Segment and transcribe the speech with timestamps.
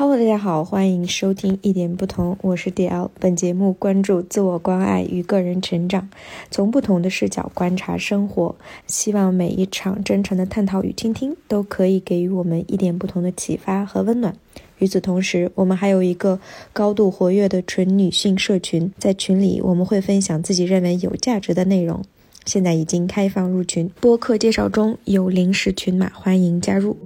[0.00, 3.08] Hello，大家好，欢迎收听一点不同，我是 DL。
[3.18, 6.08] 本节目关注自我关爱与个人成长，
[6.52, 8.54] 从不同的视角观察生活，
[8.86, 14.32] 希望每一场真诚的探讨与倾听都可以给予我们一点不同的启发和温暖。
[14.78, 16.38] 与此同时，我们还有一个
[16.72, 22.00] 高度活跃的纯女性社群，在群里我们会分享自己认为有价值的内容。
[22.44, 26.96] 现在已经开放入群，播客介绍中有临时群码，欢迎加入。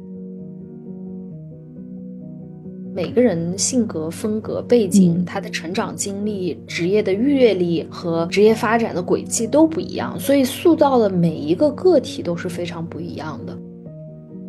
[2.95, 13.57] 每个人性格、风格、背景，他的成长经历、职业的阅历和职业发展的轨迹都不一样，所以塑造的每一个个体都是非常不一样的。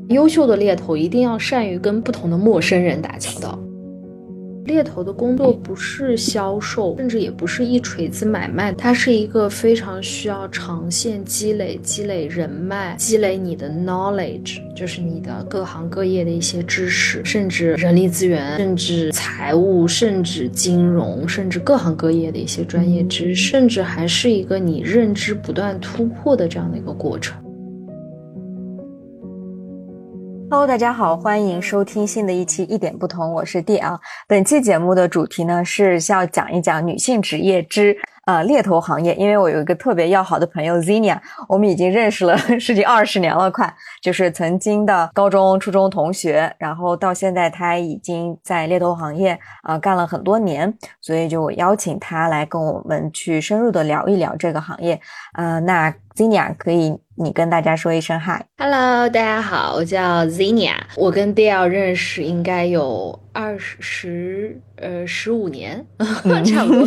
[0.09, 3.57] 优秀的猎头一定要善于跟不同的陌生人打交道。
[4.65, 27.42] 猎头的工作不是销售，甚至也不是一锤子买卖，它是一个非常需要长线积累、积累人脉、积累你的 knowledge，就是你的各行各业的一些知识，甚至人力资源，甚至财务，甚至金融，甚至各行各业的一些专业知识，甚至还是一个你认知不断突破的这样的一个过程。
[30.53, 33.99] Hello，大家好，欢迎收听新的一期一点不同，我是 D L。
[34.27, 41.17] 本期节目的主题呢是要讲一讲女性职业之呃猎头行业，因为我有一个特别要好的朋友 Zinia，
[41.49, 55.01] 我们已经认识了 十几二十年了，快就是曾经的高中、初中同学，然后到现在他已经在猎头行业啊干了很多年，所以就邀请他来跟我们去深入的聊一聊这个行业。
[55.33, 56.97] 呃，那 Zinia 可以。
[57.15, 64.59] 你跟大家说一声嗨，Hello，大家好，我叫 Zinia，我跟 Dale 认识应该有二十。
[64.77, 65.85] 呃，十五年，
[66.43, 66.85] 差不多，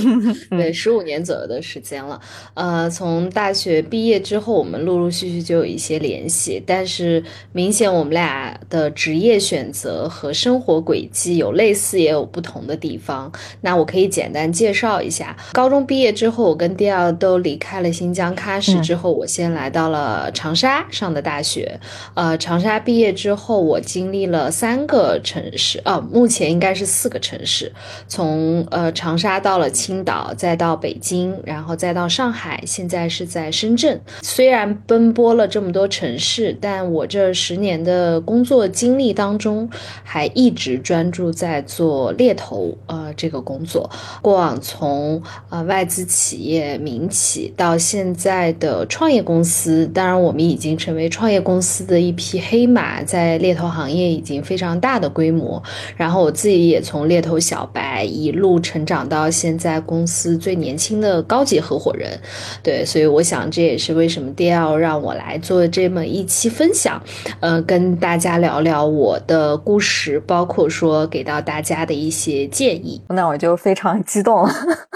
[0.58, 2.20] 对，十五年左右的时间了。
[2.52, 13.32] 呃，从大学毕业之后，我们陆陆续续就有一些联系，但是明显我们俩的职业选择和生活轨迹有类似，也有不同的地方。
[13.62, 21.80] 那我可以简单介绍一下：高中毕业之后，我跟 Dale 都离开了新疆喀什之后，我先来到了长沙上的大学。
[22.14, 27.72] 呃，长沙毕业之后，我经历了三个城市，哦，目前应该是四个城市。
[28.06, 34.00] 从呃长沙到了青岛，再到北京，然后再到上海，现在是在深圳。
[34.22, 39.68] 虽然奔波了这么多城市，但我这十年的工作经历当中，
[40.04, 43.90] 还一直专注在做猎头呃这个工作。
[44.20, 55.62] 过往从呃外资企业、民企到现在的创创业公司，当然我们已经成为创业公司的一匹黑马，在猎头行业已经非常大的规模。
[55.96, 57.64] 然后我自己也从猎头小。
[57.72, 62.18] 白一路成长到现在公司最年轻的高级合伙人，
[62.62, 67.00] 对，所以我想这也是为什么 DL 让我来做这么一期分享，
[67.40, 73.02] 呃，跟大家聊聊我的故事，包括说给到大家的一些建议。
[73.10, 74.48] 那我就非常激动，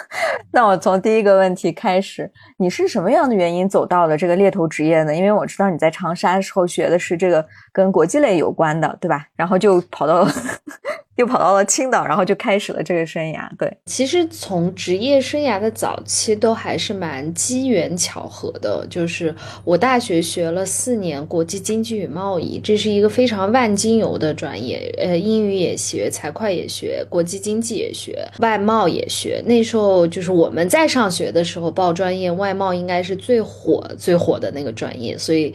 [0.53, 5.15] 那我从第一个问题开始，你是什么样的原因走到到了这个猎头职业呢？
[5.15, 9.27] 因为我知道你在长沙的时候学的是这个跟国际类有关的，对吧？
[9.37, 10.27] 然后就跑到。
[11.20, 13.48] 又跑到了青岛，然后就开始了这个生涯。
[13.58, 18.86] 对，其实从职业生涯的早期都还是蛮机缘巧合的。
[18.88, 24.92] 就是我大学学了四年国际经济与贸易，这是一个非常万金油的专业。
[24.98, 29.42] 呃，英语也学，财会也学，国际经济也学，外贸也学。
[29.44, 35.54] 那时候就是我们在上学的时候报专业，外贸应该是最火最火的那个专业，所以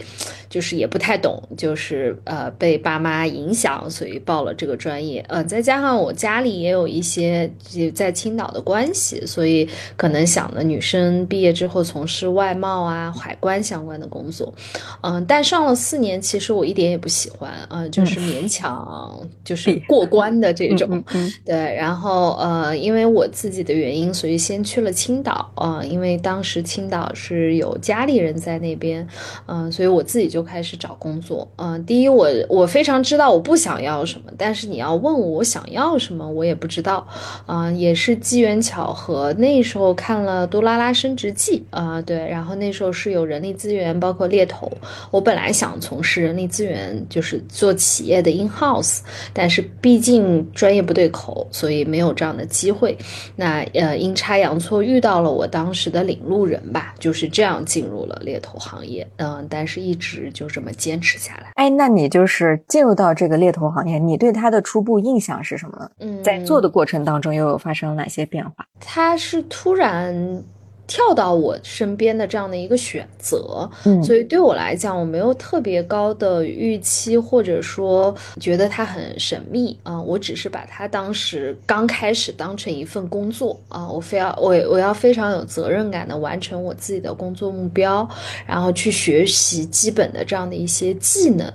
[0.55, 5.25] 就是也不太懂，就是呃被爸妈影响，所以报了这个专业。
[5.27, 5.43] 呃。
[5.43, 7.51] 再加上我家里也有一些
[7.93, 9.67] 在青岛的关系，所以
[9.97, 14.53] 可能想的女生毕业之后从事外贸啊、海关相关的工作，
[15.01, 21.03] 嗯，但上了四年，其实我一点也不喜欢，嗯，就是勉强就是过关的这种，
[21.45, 21.75] 对。
[21.75, 29.07] 然后呃，因为我自己的原因，所以先去了青岛，啊，因为当时青岛是有家里人在那边，
[29.47, 35.43] 嗯，所以我自己就开始找工作，嗯，第一我我非常知道我不想要什么，但是你要问我。
[35.55, 37.07] 想要什么我也不知道，
[37.45, 39.31] 啊，也是机缘巧合。
[39.33, 44.69] 那时候看了《杜拉拉升职记》啊，对，然后那时候是有人力资源，包括猎头。
[45.11, 49.01] 我本来想从事人力资源，就是做企业的 in house，
[49.31, 52.97] 但是毕竟专业不对口，所以没有这样的机会。
[53.35, 59.07] 那呃，阴差阳错遇到了我当时的领路人吧，就是这样进入了猎头行业。
[59.17, 61.51] 嗯，但是一直就这么坚持下来。
[61.55, 65.43] 哎，那你就是进入到这个猎头行业，你对他的初步印象？
[65.43, 65.89] 是什么呢？
[65.99, 68.65] 嗯，在做的过程当中又有发生了哪些变化？
[68.79, 70.43] 它是突然
[70.87, 88.07] 跳到我身边的这样的一个选择，嗯，所以对我来讲，我没有特别高的预期，或者说觉得它很神秘啊，我只是把它当时刚开始当成一份工作啊，我非要我我要非常有责任感的完成我自己的工作目标，
[88.45, 91.47] 然后去学习基本的这样的一些技能，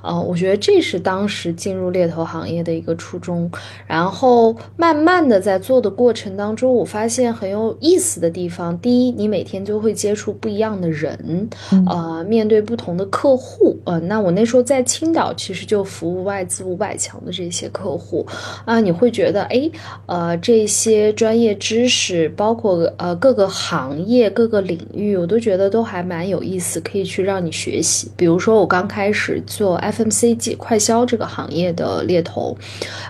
[0.00, 3.50] 啊，我觉得这是当时进入猎头行业的一个初衷，
[3.86, 8.69] 然后慢慢的在做的过程当中，我发现很有意思的地方。
[8.78, 11.48] 第一，你每天就会接触不一样的人，
[11.88, 18.26] 呃，面对不同的客户，呃，那我那时候在青岛，其实就服务外资五百强的这些客户，
[18.64, 19.70] 啊，你会觉得，哎，
[20.06, 28.10] 呃，这些专业知识，包括呃各个行业、各个领域，我都觉得都还蛮有意思，可以去让你学习。
[28.16, 32.56] 比如说，我刚开始做 FMCG 快销这个行业的猎头，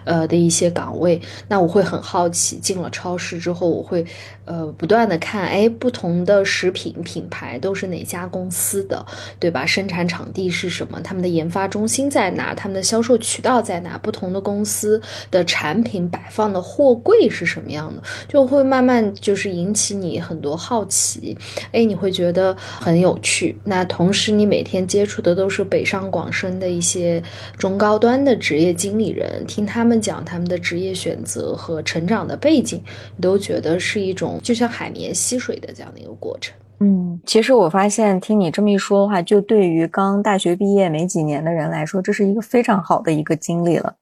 [0.05, 4.05] 呃的一些岗位，那我会很好奇，进了超市之后，我会。
[4.47, 9.05] 呃，不断的看，哎，不同的食品品牌都是哪家公司的，
[9.39, 9.67] 对吧？
[9.67, 11.01] 生产场地是什么？
[11.03, 12.55] 他们的研发中心在哪？
[12.55, 13.99] 他们的销售渠道在哪？
[13.99, 15.01] 不同的公司
[15.31, 18.03] 的产品摆放的货柜是什么样的？
[18.29, 21.37] 就会慢慢就是引起你很多好奇，
[21.73, 23.59] 哎，你会觉得很有趣。
[23.65, 27.23] 那同时，你每天接触的都是北上广深的一些
[27.59, 32.81] 中高端的职业经理人，听他们讲他们的职业选择和成长的背景，
[33.17, 34.41] 你都觉得是一种。
[34.43, 36.55] 就像海绵吸水的这样的一个过程。
[36.81, 43.97] 嗯，其实我发现听你这么一说的话，就对于刚大学毕业没几年的人来说，这是一个非常好的一个经历了。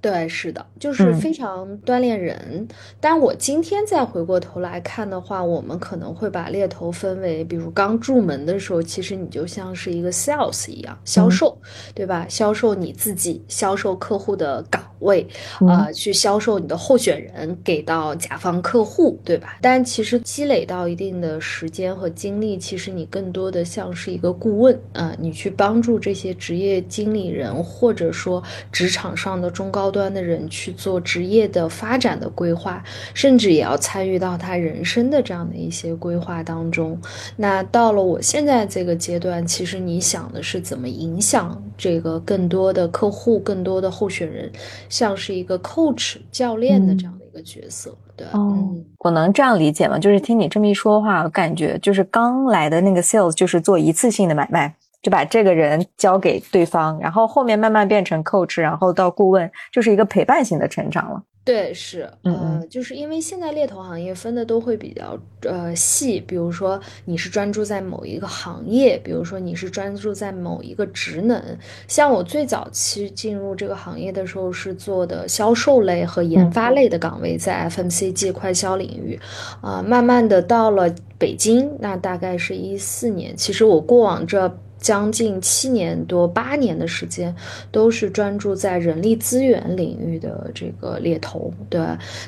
[0.00, 2.66] 对，是的，就是非常锻炼人。
[2.98, 11.54] 但我今天再回过头来看的话，我们可能会把猎头分为，比如刚入门的时候，其实你就像是一个 sales 一样，销售，
[11.94, 12.24] 对吧？
[12.30, 15.26] 销售你自己，销售客户的岗位，
[15.68, 19.58] 呃，去销售你的候选人给到甲方客户，对吧？
[19.60, 28.42] 但其实积累到一定的时间和精力，其实你更多的像是一个顾问啊，你去帮助这些职业经理人，或者说
[28.72, 29.89] 职场上的中高。
[29.90, 32.82] 端的人去做职业的发展的规划，
[33.14, 36.98] 甚至也要参与到他人生的这样的一些规划当中。
[37.36, 44.50] 那到了我现在这个阶段，其实你想的是怎么影响这个更多的客户、更多的候选人，
[44.88, 47.96] 像是一个 coach 教练的这样的一个角色。
[48.16, 49.98] 对，嗯，我能这样理解吗？
[49.98, 54.74] 就是听你这么一说的话，我感觉就是刚来的那个 sales 就是做一次性的买卖。
[55.02, 61.22] 就把这个人交给对方，然后后面慢慢变成 coach，然后到顾问，就是一个陪伴型的成长了。
[61.42, 65.18] 对，是，呃，就是因为现在猎头行业分的都会比较
[65.48, 71.42] 呃细，比如说你是专注在某一个行业，比如说你是专注在某一个职能。
[71.88, 79.18] 像我最早期进入这个行业的时候，是做的销售类和研发类的岗位，在 FMCG 快销领域，
[79.62, 83.34] 啊，慢慢的到了北京，那大概是一四年。
[83.34, 84.54] 其实我过往这。
[84.80, 87.34] 将近七年多八年的时间，
[87.70, 91.78] 都是专注在人力资源领域的这个猎头，对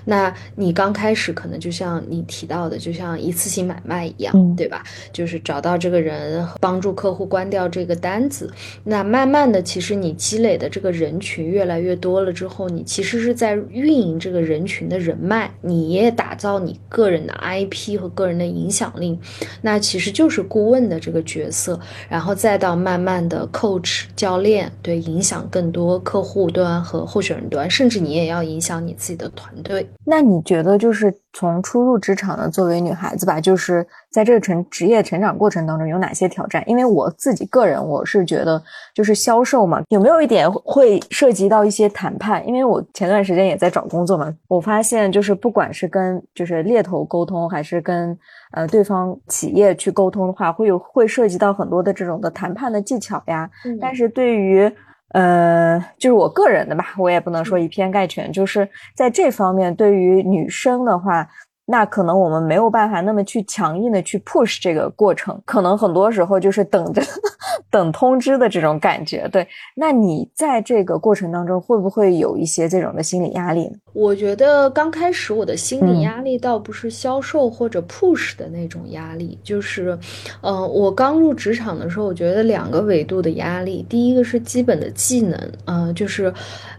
[0.04, 4.84] 那你刚开始可能就像你提到的，就像一次性买卖一样，对吧？
[5.14, 8.52] 就是找到这个人，帮助客户关掉这个单子。
[8.84, 19.18] 那慢慢的，其实你积累的这个人群越来越多了之后，你其实是在运营这个人群的人脉，你也打造你个人的 IP 和个人的影响力。
[19.62, 22.36] 那其实就是顾问的这个角色，然后。
[22.42, 29.88] 再到慢慢的 coach 教练，对影响更多客户端和候选人端，甚至你也要影响你自己的团队。
[30.04, 36.62] 那你觉得就是从初入职场的作为女孩子吧，就是在这个成职业成长过程当中有哪些挑战？
[36.68, 38.62] 因为我自己个人我是觉得
[38.94, 42.46] 就是销售嘛，有没有一点会涉及到一些谈判？
[42.46, 48.16] 因为我前段时间也在找工作嘛，我发现就是不管是跟就是猎头沟通，还是跟
[48.52, 53.48] 呃，对方企业去沟通的话，会有会涉及到很多的这种的谈判的技巧呀。
[53.80, 54.70] 但是对于
[55.14, 58.30] 呃，就是我个人的吧，我也不能说以偏概全。
[58.30, 61.26] 就是在这方面，对于女生的话。
[61.72, 67.00] 那可能我们没有办法那么去强硬的去 push 这个过程，可能很多时候就是等着
[67.72, 69.26] 等通知的这种感觉。
[69.32, 73.76] 对，那你在这个过程当中会不会有一些这种的心理压力呢？
[73.94, 79.98] 我觉得刚开始我的心理压力倒不是销售或者 push 的那种压力，就是，
[80.42, 86.30] 嗯，我刚入职场的时候，我觉得两个维度的压力，第一个是基本的技能，嗯，就是，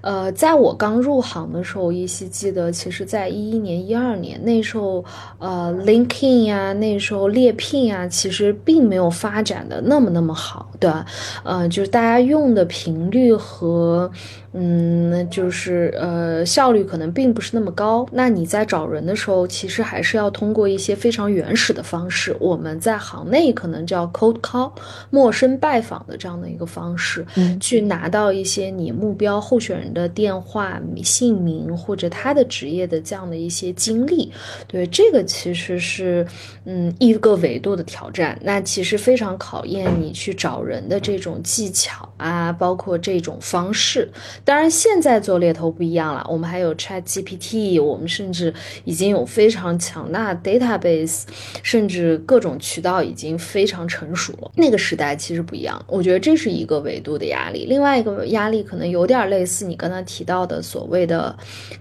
[0.02, 4.83] 呃，在我刚入行的时候，依稀记得，其实在一一年、一二年那时候。
[4.84, 5.04] 哦，
[5.40, 11.06] 呃，LinkedIn 呀，那时候猎聘呀，其实并没有发展的那么那么好，对吧？
[11.44, 14.12] 呃，就是大家用的频率和。
[14.53, 18.07] 嗯，就是呃效率可能并不是那么高。
[18.12, 24.72] 那你在找人的时候，其实还是要通过一些非常原始的方式，我们在行内可能叫 cold call，
[25.10, 34.31] 陌生拜访的这样的一个方式，嗯去拿到一些你目标候选人的电话、姓名或者他的职业的这样的一些经历。
[34.67, 36.25] 对，这个其实是
[36.65, 38.39] 嗯一个维度的挑战。
[38.43, 44.07] 那其实非常考验你去找人的这种技巧啊，包括这种方式。
[44.46, 51.24] 当然，现在做猎头不一样了，我们还有 Chat GPT，我们甚至已经有非常强大的 database，
[51.62, 54.52] 甚至各种渠道已经非常成熟了。
[54.56, 57.66] 那个时代其实不一样，我觉得这是一个维度的压力。
[57.68, 61.36] 另外一个压力可能有点类似你刚才提到的所谓的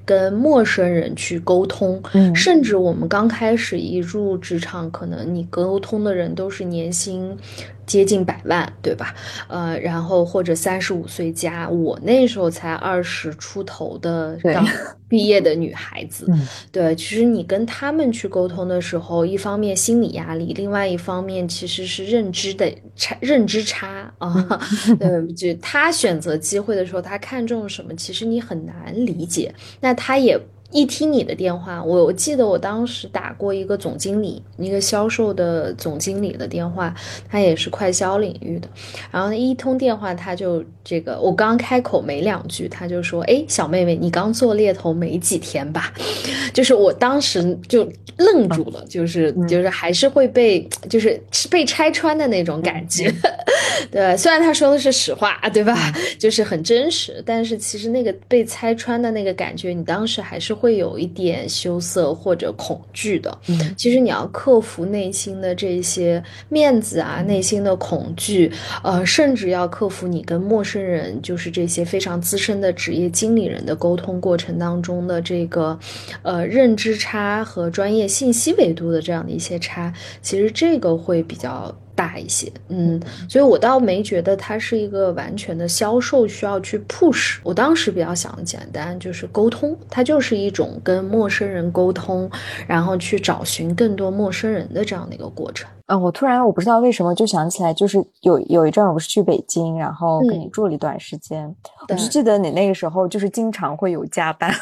[0.05, 7.37] 跟陌生人去沟通，嗯甚至我们刚开始一入职场，可能你沟通的人都是年薪
[7.87, 9.15] 接近百万，对吧？
[9.49, 14.67] 呃，然后或者三十五岁加，我那时候才二十出头的刚
[15.09, 24.61] 毕业的女孩子，嗯对，其实你跟他们去沟通的时候，一方面心理压力，另外一方面其实是认知的差，认知差啊。
[24.99, 29.55] 对，就他选择机会的时候，他看中什么，其实你很难理解。
[29.81, 30.41] 那他也。
[30.73, 36.95] 一听你的电话，我我记得我当时打过一个总经理，一个销售的总经理的电话，
[37.29, 38.69] 他也是快销领域的。
[39.11, 45.93] 然后一通电话，他就这个，我刚开口没两句，他就说：“哎，小妹妹，你刚做猎头没几天吧？”
[46.53, 47.87] 就是我当时就
[48.17, 53.13] 愣住了，就是就是还是会被就是被拆穿的那种感觉。
[53.91, 55.77] 对，虽然他说的是实话，对吧？
[56.19, 63.37] 就是很真实，但是其实那个被拆穿的那个感觉，你当时还是会有一点羞涩或者恐惧的。
[63.49, 68.53] 嗯其实你要克服内心的这些面子啊，内心的恐惧，
[68.85, 75.77] 呃，甚至要克服你跟陌生人，就是这些非常资深的职业经理人的沟通过程当中的这个，
[76.23, 81.75] 呃，认知差和专业信息维度的这样的一些差，其实这个会比较。
[82.03, 87.39] 大一些，嗯，所以我倒没觉得它是一个完全的销售需要去 push。
[87.45, 92.29] 我当时比较想的简单，就是沟通，它就是一种跟陌生人沟通，
[92.67, 95.71] 然后去找寻更多陌生人的这样的一个过程。
[95.87, 101.47] 嗯，我突然我不知道为什么就想起来，就是有有一阵我不是去北京，然后跟你住了一段时间，
[101.83, 104.53] 我对就记得你那个时候就是经常会有加班，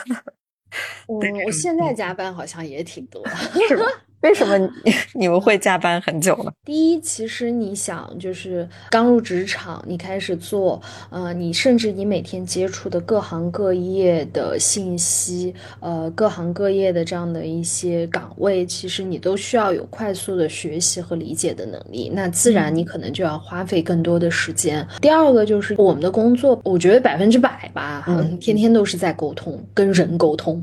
[1.09, 3.27] 嗯，我现在加班好像也挺多。
[3.67, 3.85] 是吧？
[4.23, 4.71] 为什么你
[5.21, 6.53] 你们会加班很久呢？
[6.65, 22.11] 第一，其实你想，就是刚入职场，你开始做，呃，你甚至你每天接触的各行各业的信息，呃，各行各业的这样的一些岗位，其实你都需要有快速的学习和理解的能力。
[22.13, 24.87] 那自然你可能就要花费更多的时间。
[25.01, 30.63] 第二个就是我们的工作，我觉得百分之百吧，嗯天天都是在沟通，跟人沟通。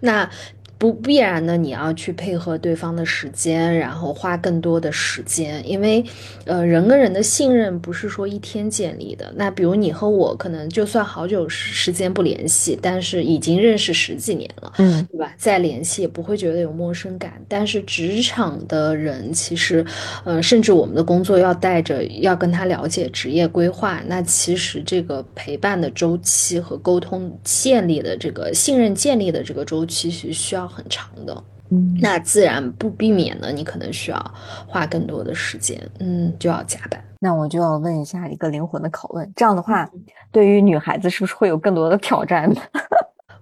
[0.00, 0.28] 那
[0.76, 6.04] 不必然的，你要去配合对方的时间，然后花更多的时间，因为，
[6.44, 9.32] 呃，人跟人的信任不是说一天建立的。
[9.36, 15.32] 那比如你和我，可能就算好久时时间不联系，但是已经认识十几年了，嗯对吧？
[15.38, 17.40] 再联系也不会觉得有陌生感。
[17.48, 19.84] 但是职场的人，其实，
[20.24, 31.44] 呃，甚至我们的工作要带着要跟他了解职业规划，那其实这个陪伴的周期和沟通建立的这个信任建立的这个周期是需要很长的。
[31.70, 34.34] 嗯那自然不避免呢，你可能需要
[34.66, 37.02] 花更多的时间，嗯，就要加班。
[37.20, 39.88] 那我就要问一下一个灵魂的拷问，这样的话，
[40.30, 42.60] 对于女孩子是不是会有更多的挑战呢？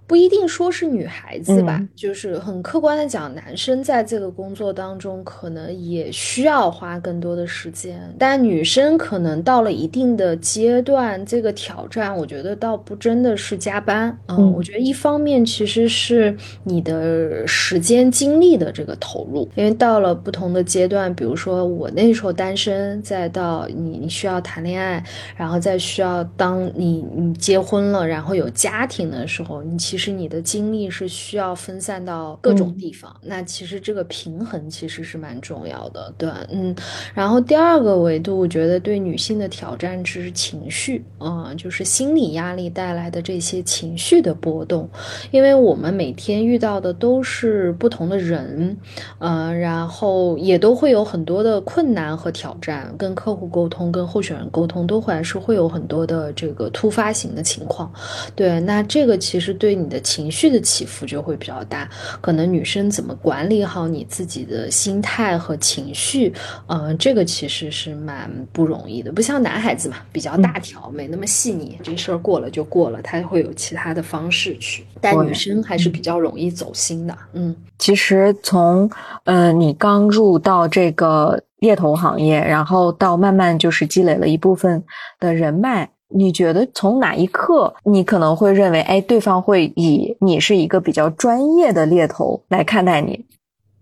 [0.05, 1.89] 不一定说是女孩子吧，嗯。
[1.95, 14.53] 就是很客观的讲，男生在这个工作当中可能也需要花更多的时间，但女生可能到了一定的阶段，这个挑战，我觉得倒不真的是加班，嗯，嗯。
[14.53, 25.03] 我觉得一方面其实是你的时间精力的这个投入，因为到了不同的阶段，比如说我那时候单身，再到你你需要谈恋爱，
[25.35, 33.15] 然后再需要当你你结婚了，然后有家庭的时候，你其实你的精力是需要分散到各种地方。
[33.21, 36.75] 那其实这个平衡其实是蛮重要的，对，嗯。
[37.13, 44.89] 然后第二个维度，我觉得对女性的挑战是情绪，啊、就是心理压力带来的这些情绪的波动，
[45.31, 48.77] 因为我们每天遇到的都是不同的人，
[49.19, 57.91] 嗯，然后也都会有很多的困难和挑战，跟客户沟通、跟候选人沟通，都还是会有很多的这个突发型的情况。
[58.35, 61.89] 对，那这个其实对你的情绪的起伏就会比较大。
[62.21, 66.33] 可能女生怎么管理好你自己的心态和情绪，
[66.67, 69.11] 嗯，这个其实是蛮不容易的。
[69.11, 74.85] 不像男孩子嘛，比较大条，没那么细腻，这事儿过了就过了，他会有其他的方式去。
[75.01, 77.17] 但女生还是比较容易走心的。
[77.33, 78.89] 嗯，其实从
[79.25, 84.81] 呃你刚入到这个猎头行业，然后到慢慢就是积累了一部分
[85.19, 85.89] 的人脉。
[86.13, 93.25] 你觉得从哪一刻，你可能会认为，哎，对方会以你是一个比较专业的猎头来看待你，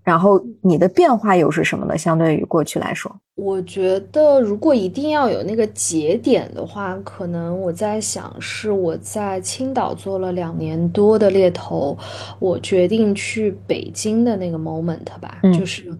[0.03, 1.97] 然后你的变化又是什么呢？
[1.97, 11.97] 相对于过去来说，我觉得如果一定要有那个节点的话，可能我在想是我在青岛做了两年多的猎头，
[12.37, 15.91] 我决定去北京的那个 moment 吧，就是。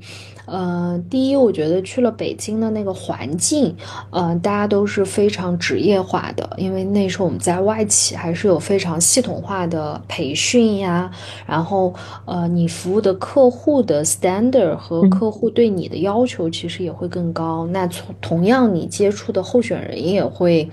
[0.48, 3.74] 呃，第一，我觉得去了北京的那个环境，
[4.10, 11.10] 呃，大家都是非常职业化的，因为那时候我们在外企还是有非常系统化的培训呀，
[11.45, 11.93] 然后
[12.25, 20.69] 呃，你服务的客户的 standard 和客户对你的要求其实也会更高，那从同样你接触的候选人也会。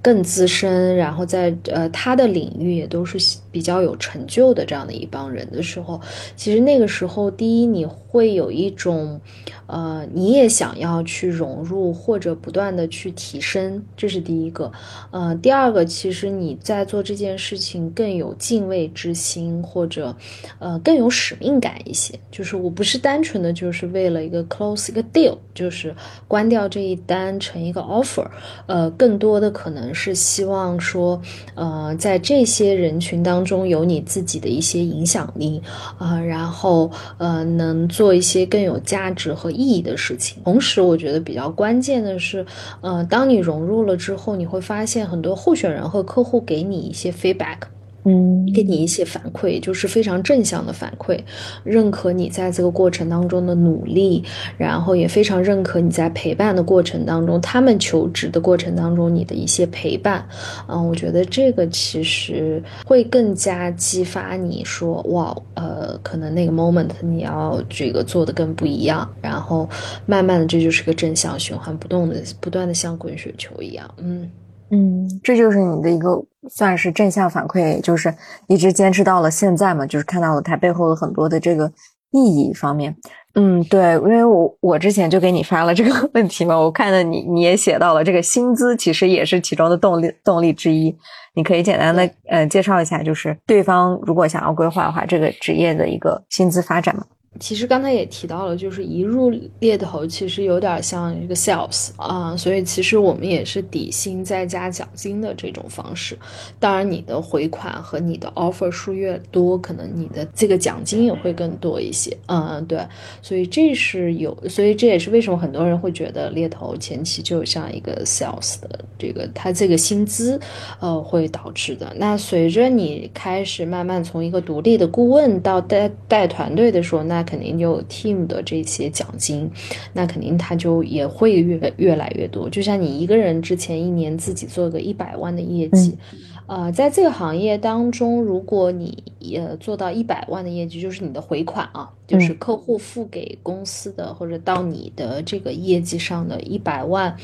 [0.00, 3.18] 更资深，然后在呃他的领域也都是
[3.50, 6.00] 比较有成就的这样的一帮人的时候，
[6.36, 9.20] 其实那个时候，第一你会有一种，
[9.66, 14.70] 呃，你也想要去融入或者不断的去提升，这是第一个。
[15.10, 20.16] 呃，第二个，其实你在做这件事情更有敬畏之心，或者
[20.58, 22.18] 呃更有使命感一些。
[22.30, 25.94] 就是我不是单纯的就是为了一个 close 一个 deal，就是
[26.28, 28.26] 关掉这一单成一个 offer，
[28.66, 29.78] 呃，更多的可能。
[29.94, 31.20] 是希望说，
[31.54, 35.62] 呃，在这些人群当当中有你自己的一些影响力
[35.96, 40.42] 啊，然后呃，能做一些更有价值和意义的事情。
[40.42, 42.44] 同时，我觉得比较关键的是，
[42.80, 47.58] 呃，当你融入了之后，你会发现很多候选人和客户给你一些 feedback。
[48.04, 51.18] 嗯，给你一些反馈，就是非常正向的反馈，
[51.64, 54.24] 认可你在这个过程当中的努力，
[54.56, 60.26] 然后也非常认可你在陪伴的过程当中，他们求职的过程当中你的一些陪伴。
[60.68, 69.68] 嗯，我觉得这个其实会更加激发你说，哇，呃，可能那个 moment 你要这个做的更不一样，然后
[70.06, 74.30] 慢慢的这就是个正向循环，不动的不断的像滚雪球一样，嗯。
[74.70, 78.14] 嗯，这就是你的一个算是正向反馈，就是
[78.46, 81.72] 一直坚持到了现在嘛，就是看到了它背后的很多的这个
[82.10, 82.94] 意义方面。
[83.34, 90.94] 嗯，对，因为我我之前就给你发了这个 问题嘛，我看到你你也写到了这个薪资，其实也是其中的动力动力之一。
[91.34, 97.04] 你可以简单的呃介绍一下，就是对方如果想要规划的话，这个职业的一个薪资发展吗？
[97.40, 106.18] 其实刚才也提到了，就是一入猎头，其实有点像一个 sales 啊，所以其实我们也是底薪再加奖金的这种方式。
[106.58, 112.16] 当然，你的回款和你的 offer 数越多，可能你的这个奖金也会更多一些。
[112.26, 112.80] 嗯，对，
[113.22, 120.40] 所以这是有，所以这也是为什么很多人会觉得猎头前期就像一个 sales 的这个，他这个薪资
[120.80, 121.92] 呃会导致的。
[121.96, 129.50] 那随着你开始慢慢从一个独立的顾问到带带团队的时候，那肯定有 team 的这些奖金，
[129.92, 132.48] 那肯定他就也会越越来越多。
[132.48, 135.98] 就像你一个人之前一年自己做个一百万的业绩，
[136.46, 147.14] 呃，在这个行业当中，如果你也做到一百万的业绩，就是你的回款啊，就是客户付给公司的或者到你的这个业绩上的一百万，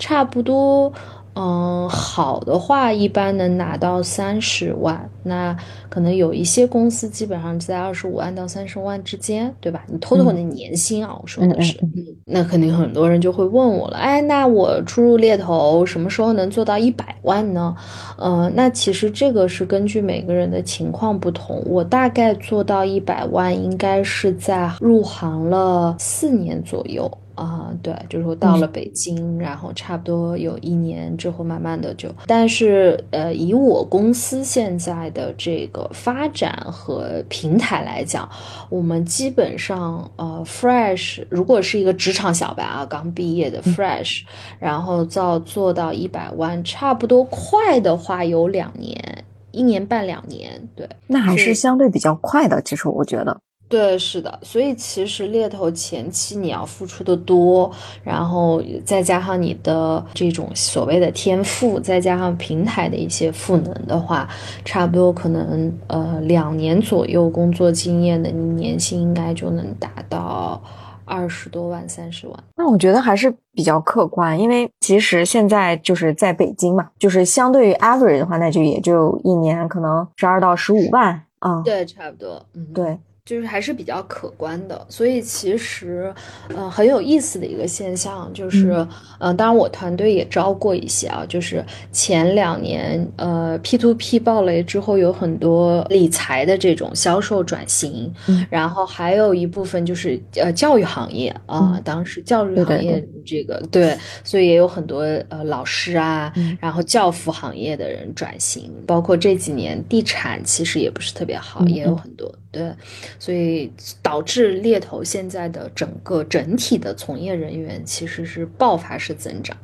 [0.00, 0.92] 差不多。
[1.34, 5.56] 嗯，好的话一般能拿到三十万，那
[5.88, 9.82] 可能有一些公司基本上在二十五万到三十万之间，对吧？
[9.88, 11.78] 你偷偷的年薪啊，我说的是，
[12.26, 17.74] 那肯定很多人就会问我了，哎，那我初入猎头什么时候能做到一百万呢？
[18.18, 27.10] 嗯，那其实这个是根据每个人的情况不同，我大概做到一百万应该是在入行了四年左右。
[27.34, 38.28] 啊，对，就是说到了北京，然后差不多有一年之后，慢慢的就，但是呃，以我公司现在的这个发展和平台来讲，
[38.68, 44.22] 我们基本上呃，fresh 如果是一个职场小白啊，刚毕业的 fresh，
[44.58, 51.52] 然后到做到一百万，差不多快的话有两年，一年半两年，对，那还是。
[51.62, 53.40] 相对比较快的，其实我觉得。
[53.72, 57.72] 对，是的，所以其实猎头前期你要付出的多，
[58.04, 64.28] 然后再加上你的这种所谓的天赋，再加上平台的一些赋能的话，
[64.62, 70.62] 差不多可能呃两年左右工作经验的，你年薪应该就能达到。
[71.04, 72.44] 二十多万、三十万。
[72.56, 81.60] 那我觉得还是比较客观，因为其实现在就是在北京嘛，就是相对于 average 的话，那就也就一年可能十二到十五万啊。
[81.64, 82.40] 对，差不多。
[82.54, 82.96] 嗯，对。
[83.24, 86.12] 就是还是比较可观的，所以其实，
[86.48, 88.84] 呃，很有意思的一个现象就是，
[89.20, 98.12] 嗯，当然我团队也招过一些啊，就是前两年，呃，P to P 暴雷之后，有很多理财的这种销售转型，
[98.50, 111.94] 然后还有一部分就是呃教育行业啊，当时教育行业这个对，所以也有很多呃老师啊，然后教辅行业的人转型，包括这几年地产其实也不是特别好，也有。
[111.94, 112.34] 很多。
[112.52, 112.72] 对，
[113.18, 119.56] 所以导致猎头现在的整个整体的从业人员其实是爆发式增长，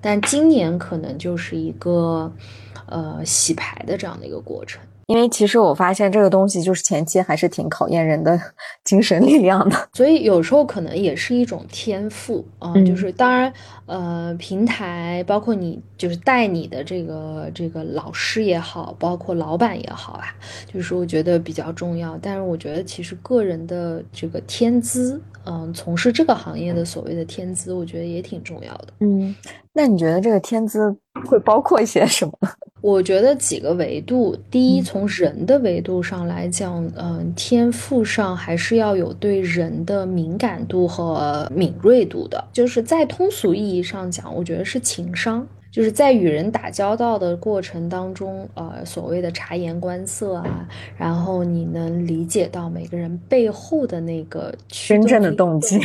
[0.00, 2.32] 但今年可能就是一个
[2.86, 4.80] 呃洗牌的这样的一个过程。
[5.08, 8.36] 因为其实我发现这个东西就是前期还是挺考验人的
[8.82, 12.74] 精神力量的，所以有时候可能也是一种天赋啊。
[12.84, 13.52] 就是当然，
[13.86, 20.26] 呃，平台包括你就是带你的这个这个老师也好，包括老板也好啊，
[20.72, 22.18] 就是我觉得比较重要。
[22.20, 28.88] 但是我觉得其实个人的这个天资，嗯，从事这个行业的所谓的天资，我觉得也挺重要的。
[29.00, 29.34] 嗯，
[29.72, 30.94] 那你觉得这个天资
[31.24, 32.32] 会包括一些什么？
[32.82, 55.80] 我觉得几个维度，第一，从人的维度上来讲，嗯，天赋上还是要有对人的敏感度和敏锐度的，就是在通俗意义上讲，我觉得是情商，就是在与人打交道的过程当中，呃，所谓的察言观色啊，然后你能理解到每个人背后的那个真正的动机。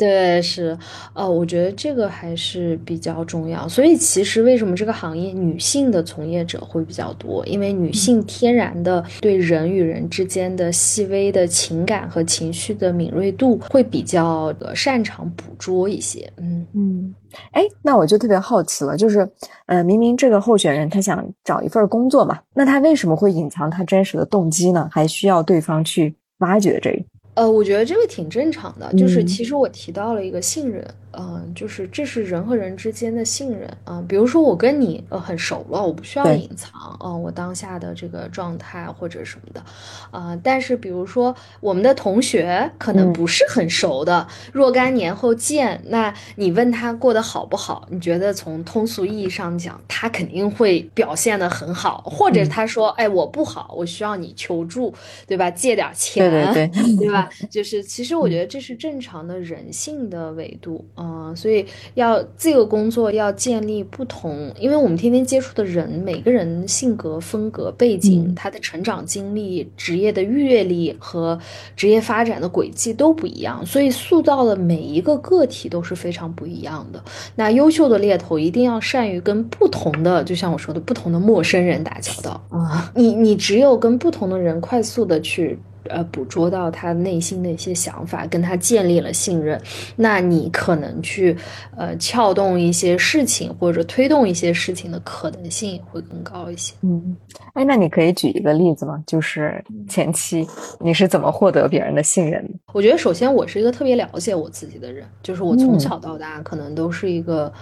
[0.00, 0.76] 对，是，
[1.12, 3.68] 呃，我觉得这个还是比较重要。
[3.68, 7.44] 所以其实为什么这个行业女性的从业者会比较多？
[7.46, 16.32] 因为女性天然的对人与人之间的细微的情感和情绪的敏锐度会比较的擅长捕捉一些。
[16.38, 17.14] 嗯嗯，
[17.52, 19.28] 哎，那我就特别好奇了，就是，
[19.66, 24.88] 呃，明明这个候选人他想找一份工作嘛，那他为什么会隐藏他真实的动机呢？
[24.90, 27.04] 还需要对方去挖掘这个？
[27.40, 30.86] 呃，我觉得这个挺正常的，就是其实我提到了一个信任。
[31.12, 34.02] 嗯，就是这是人和人之间的信任啊。
[34.08, 39.64] 比如说我跟你呃很熟了，我不需要隐藏啊我当下的这个状态或者什么的
[40.10, 40.38] 啊。
[40.42, 47.86] 但是比如说我们的同学可能不是很熟的，若干年后见，那你问他过得好不好？
[47.90, 54.94] 你觉得从通俗意义上讲，他肯定会表现的很好，或者他说哎我不好，我需要你求助，
[55.26, 55.50] 对吧？
[55.50, 57.28] 借点钱，对对对，对吧？
[57.50, 60.86] 就是其实我觉得这是正常的人性的维度。
[61.02, 71.38] 嗯，所以要这个工作要建立不同，因为我们天天接触的人，每个人性格、风格、背景，他的成长经历、职业的阅历和
[71.74, 77.02] 职业发展的轨迹都不一样，所以塑造的每一个个体都是非常不一样的。
[77.34, 82.92] 那优秀的猎头一定要善于跟不同的，就像我说的，不同的陌生人打交道啊。
[82.94, 85.58] 你你只有跟不同的人快速的去。
[85.88, 89.60] 呃，捕捉到他内心的一些想法，跟他建立了信任，
[89.96, 91.36] 那你可能去
[91.76, 96.74] 呃撬动一些事情或者推动一些事情的可能性也会更高一些。
[96.82, 97.16] 嗯，
[97.54, 99.02] 哎，那你可以举一个例子吗？
[99.06, 100.46] 就是前期
[100.78, 102.54] 你是怎么获得别人的信任的？
[102.72, 107.52] 我觉得首先我是一个特别了解我自己的人，就是我从小到大可能都是一个。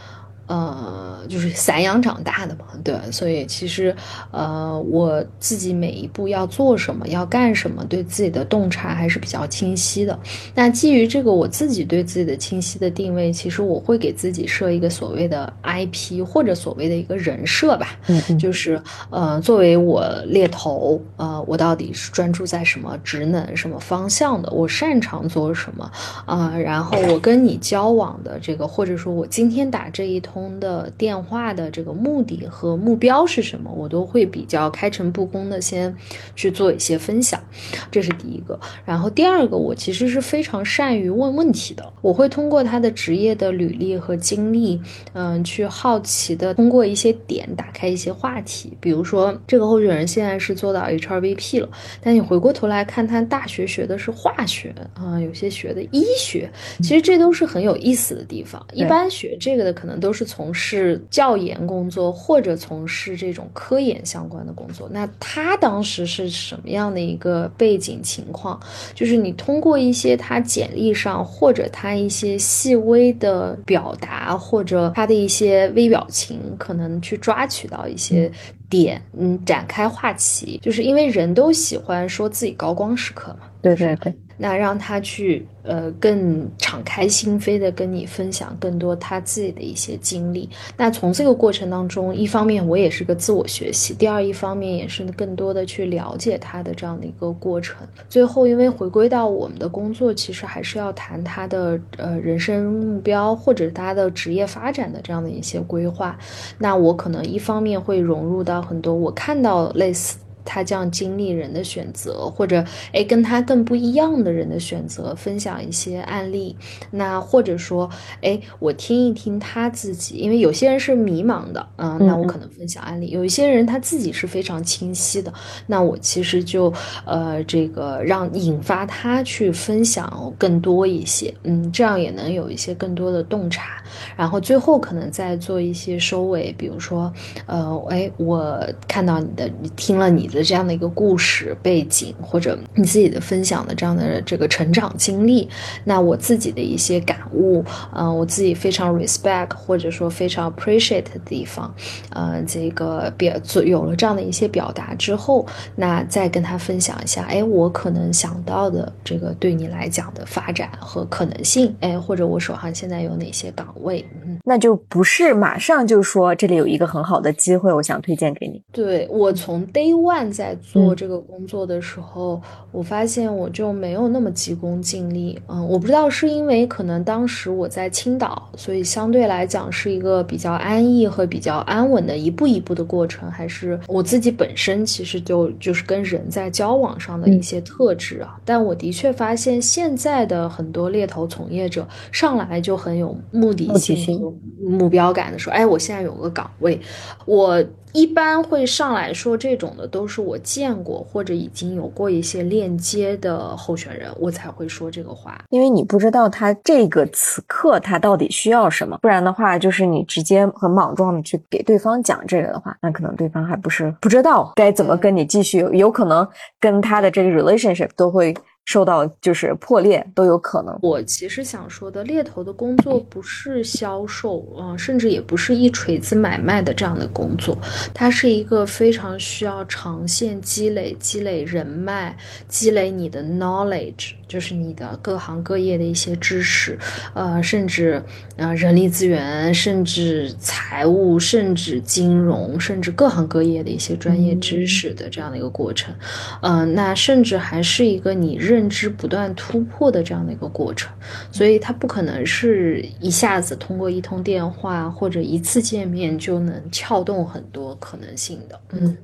[0.48, 3.94] 呃，就是散养长大的嘛，对，所以其实，
[4.30, 10.18] 呃，我自己每一步要做什么，要干什么，对自己的洞察还是比较清晰的。
[10.54, 18.80] 那基于这个，我自己对自己的清晰的定位，其实我会给自己设一个所谓的 IP 或者所谓的一个人设吧，嗯，就是
[19.10, 25.92] 呃，作为我猎头，呃，我到底是专注在什么职能、什么方向的，我擅长做什么
[26.24, 26.56] 啊？
[26.56, 30.37] 然后我跟你交往的这个，或者说我今天打这一通。
[30.60, 35.94] 的电话的这个目的和目标是什么，我都会比较开诚布公的先
[36.36, 37.42] 去做一些分享，
[37.90, 38.58] 这是第一个。
[38.84, 44.80] 然后第二个，我其实是非常善于问问题的，我会通过他的职业的履历和经历，
[45.14, 48.76] 嗯，去好奇的通过一些点打开一些话题。
[48.80, 51.68] 比如说，这个候选人现在是做到 HRVP 了，
[52.00, 56.48] 但你回过头来看他大学学的是化学啊，有些学的医学，
[56.82, 58.64] 其实这都是很有意思的地方。
[58.72, 60.27] 一般学这个的可能都是。
[60.28, 68.60] 从事教研工作或者从事这种科研相关的工作，那他当时是什么样的一个背景情况？
[68.94, 78.30] 就是你通过一些他简历上或者他一些细微的表达，或者他的一些微表情，可能去抓取到一些
[78.68, 80.60] 点，嗯，展开话题。
[80.62, 83.48] 就是因为人都喜欢说自己高光时刻嘛。
[83.62, 84.14] 对对对。
[84.38, 90.48] 那让他去呃更敞开心扉的跟你分享更多他自己的一些经历。
[90.76, 97.76] 那从这个过程当中，一方面我也是个自我学习，第二一方面也是更多的去了解他的这样的一个过程。
[98.08, 106.16] 最后，因为回归到我们的工作，其实还是要谈他的呃人生目标或者他的职业发展的这样的一些规划。
[106.56, 110.16] 那我可能一方面会融入到很多我看到类似。
[110.44, 116.56] 他这样经历人的选择，或者哎跟他更不一样的人的选择，分享一些案例。
[116.90, 117.88] 那或者说
[118.22, 125.32] 哎，我听一听他自己，因为有些人是迷茫的，嗯，那我可能分享案例；有一些人他自己是非常清晰的，
[125.66, 126.72] 那我其实就
[127.04, 133.82] 呃这个让引发他去分享更多一些，嗯，这样也能有一些更多的洞察。
[134.16, 137.12] 然后最后可能再做一些收尾，比如说
[137.46, 140.42] 呃哎，我看到你的，听了你的。
[140.48, 145.46] 这样的一个故事背景，或者你自己的分享的这样的这个成长经历，
[145.84, 151.74] 那我自己的一些感悟，嗯，我自己非常 respect 或者说非常 appreciate 的地方，
[152.10, 155.44] 呃，这个表做有了这样的一些表达之后，
[155.76, 168.62] 那再跟他分享一下，哎，我可能想到的这个对你来讲的发展和可能性，哎，或者我手上现在有哪些岗位，嗯，那就不是马上就说这里有一个很好的机会，我想推荐给你。
[168.72, 170.28] 对我从 day one。
[170.38, 175.40] 在做这个工作的时候，我发现我就没有那么急功近利。
[175.48, 188.38] 嗯，我不知道是因为可能当时我在青岛，所以相对来讲是一个比较安逸和比较安稳的一步一步的过程，还是我自己本身其实就就是跟人在交往上的一些特质啊。
[188.44, 194.20] 但我的确发现现在的很多猎头从业者上来就很有目的性、
[194.60, 196.80] 目标感的说：“哎，我现在有个岗位，
[197.26, 197.62] 我。”
[197.94, 205.42] 一般会上来说这种的都是我见过或者已经有过一些链接的候选人，我才会说这个话。
[205.48, 216.28] 因为你不知道他这个此刻他到底需要什么，不然的话，就是你直接很莽撞的去给对方讲这个的话，那可能对方还不是不知道该怎么跟你继续，有可能
[216.60, 218.34] 跟他的这个 relationship 都会。
[218.68, 220.78] 受到就是破裂都有可能。
[220.82, 227.56] 我其实想说的，猎头的工作不是销售，嗯，甚至也不是一锤子买卖的这样的工作，
[227.94, 232.14] 它是一个非常需要长线积累、积累人脉、
[232.46, 234.12] 积累你的 knowledge。
[234.28, 236.78] 就是你的各行各业的一些知识，
[237.14, 238.00] 呃，甚至
[238.36, 245.94] 呃人力资源，甚至财务，甚至金融，甚至各行各业的一些专业知识的这样的一个过程，
[246.42, 250.92] 嗯，那甚至还是一个你认知不断突破的这样的一个过程，
[251.32, 258.60] 所以它不可能是一下子通过一通电话或者一次见面就能撬动很多可能性的。
[258.72, 258.94] 嗯，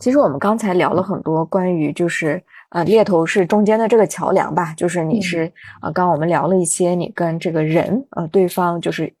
[0.00, 2.42] 其实我们刚才聊了很多关于就是。
[2.72, 9.12] 呃，猎头是中间的这个桥梁吧，就是你是啊，刚刚我们聊了一些你跟这个人，呃，对方就是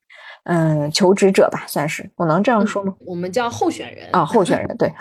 [0.44, 2.92] 嗯，求职者吧，算是，我能这样说吗？
[3.06, 4.92] 我们叫候选人啊，候选人对，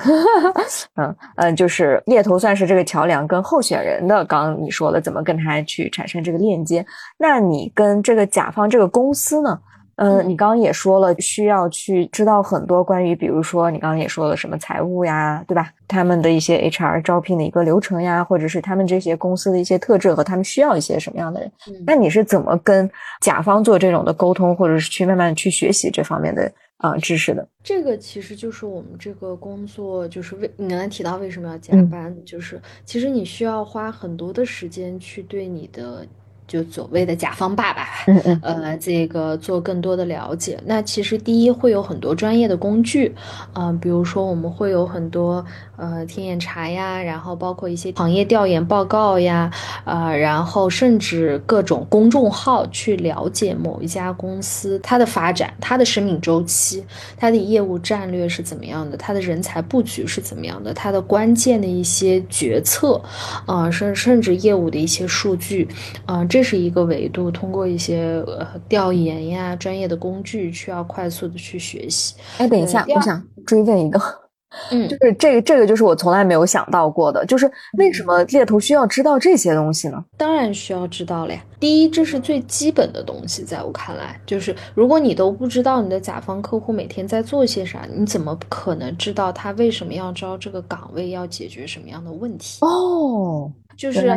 [0.98, 6.86] 嗯嗯，就是猎头算是这个桥梁，跟候选人的，刚刚你说了怎么跟他去产生这个链接，
[7.18, 9.60] 那你跟这个甲方这个公司呢？
[10.02, 15.72] 嗯，你刚刚也说了，需要去知道很多关于，比如说你刚刚也说了什么财务呀，对吧？
[15.88, 21.52] 他们的一些 HR 招聘的一个流程呀，或者是他们这些公司的一些特质和他们需要一些什么样的人？
[21.86, 27.48] 那你是怎么跟甲方做这种的沟通，或者是去慢慢去学习这方面的啊知识的？
[27.64, 36.04] 这个其实就是我们这个工作，就是为你刚才提到为什么要加班，就是其实你需要花很多的时间去对你的。
[36.52, 40.60] 就所谓的甲方爸爸，嗯嗯，呃，这个做更多的了解。
[40.66, 43.16] 那其实第一会有很多专业的工具，
[43.54, 45.46] 嗯，比如说我们会有很多
[45.78, 49.50] 呃天眼查呀，然后包括一些行业调研报告呀，
[49.86, 56.84] 啊，然后甚至各种公众号去了解某一家公司它的发展、它的生命周期、
[57.16, 63.02] 它的业务战略是怎么样的、它的人才布局是怎么样的、它的关键的一些决策，
[63.46, 65.66] 啊，甚甚至业务的一些数据，
[66.06, 66.41] 啊，这。
[66.42, 72.16] 这是一个维度，通过一些呃调研呀、专业的工具，需要快速的去学习。
[72.40, 74.02] 哎，等一下，我想追问一个，
[74.72, 77.46] 嗯，就是这个这个就是我从来没有想到过的，就是
[77.78, 80.04] 为什么猎头需要知道这些东西呢？
[80.18, 81.40] 当然需要知道了呀。
[81.60, 92.66] 第一，这是最基本的东西，在我看来，就是如果你都不知道你的甲方客户每天在做些啥，你怎么可能知道他为什么要招这个岗位，要解决什么样的问题？
[92.66, 93.52] 哦。
[93.78, 94.08] 就是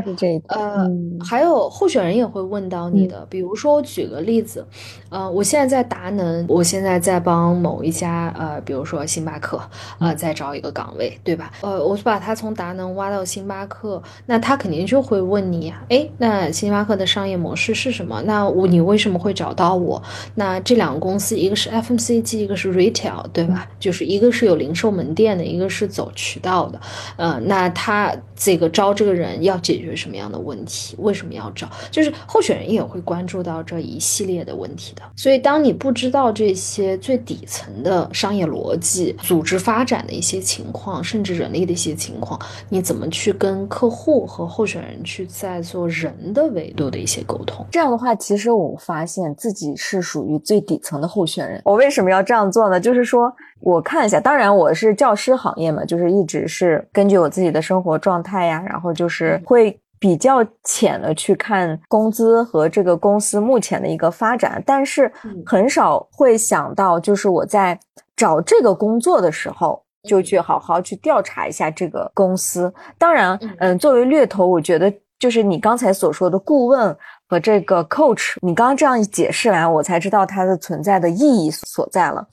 [0.49, 0.89] 呃，
[1.25, 4.67] 还有候选人也会问到你的，比如说我举个例子，
[5.09, 9.61] 呃，我现在在达能，我现在在帮某一家呃，比如说星巴克，
[9.99, 11.53] 呃，在招一个岗位，对吧？
[11.63, 18.21] 呃，我把他从达能挖到星巴克，那他肯定就会问你，哎，那星巴克的商业模式是什么？
[18.23, 20.03] 那我你为什么会找到我？
[20.35, 23.69] 那这两个公司，一个是 FMCG，一个是 Retail，对吧？
[23.79, 26.81] 就是一个是有零售门店的，一个是走渠道的，
[27.17, 29.55] 呃，那他这个招这个人要。
[29.65, 30.95] 解决什么样的问题？
[30.99, 31.67] 为什么要找？
[31.91, 35.01] 就是候选人也会关注到这一系列的问题的。
[35.17, 47.65] 所以，当你不知道这些最底层的商业逻辑、组织发展的一些情况，甚至人力的一些情况，你怎么去跟客户和候选人去在做人的维度的一些沟通？
[47.71, 51.63] 这样的话，其实我发现自己是属于最底层的候选人。
[51.65, 52.79] 我为什么要这样做呢？
[52.79, 53.35] 就是说。
[53.65, 65.11] 我看一下，当然我是教师行业嘛，就是一直是根据我自己的生活状态呀，然后就是会比较浅的去看工资和这个公司目前的一个发展，但是
[65.47, 67.79] 很少会想到，就是我在
[68.15, 72.71] 找这个工作的时候，就去好好去调查一下这个公司。
[72.99, 76.95] 当然，嗯，作为猎头，我觉得就是你刚才所说的顾问。
[77.27, 82.27] 和这个 coach，你刚刚这样一解释完，我才知道它的存在的意义所在了。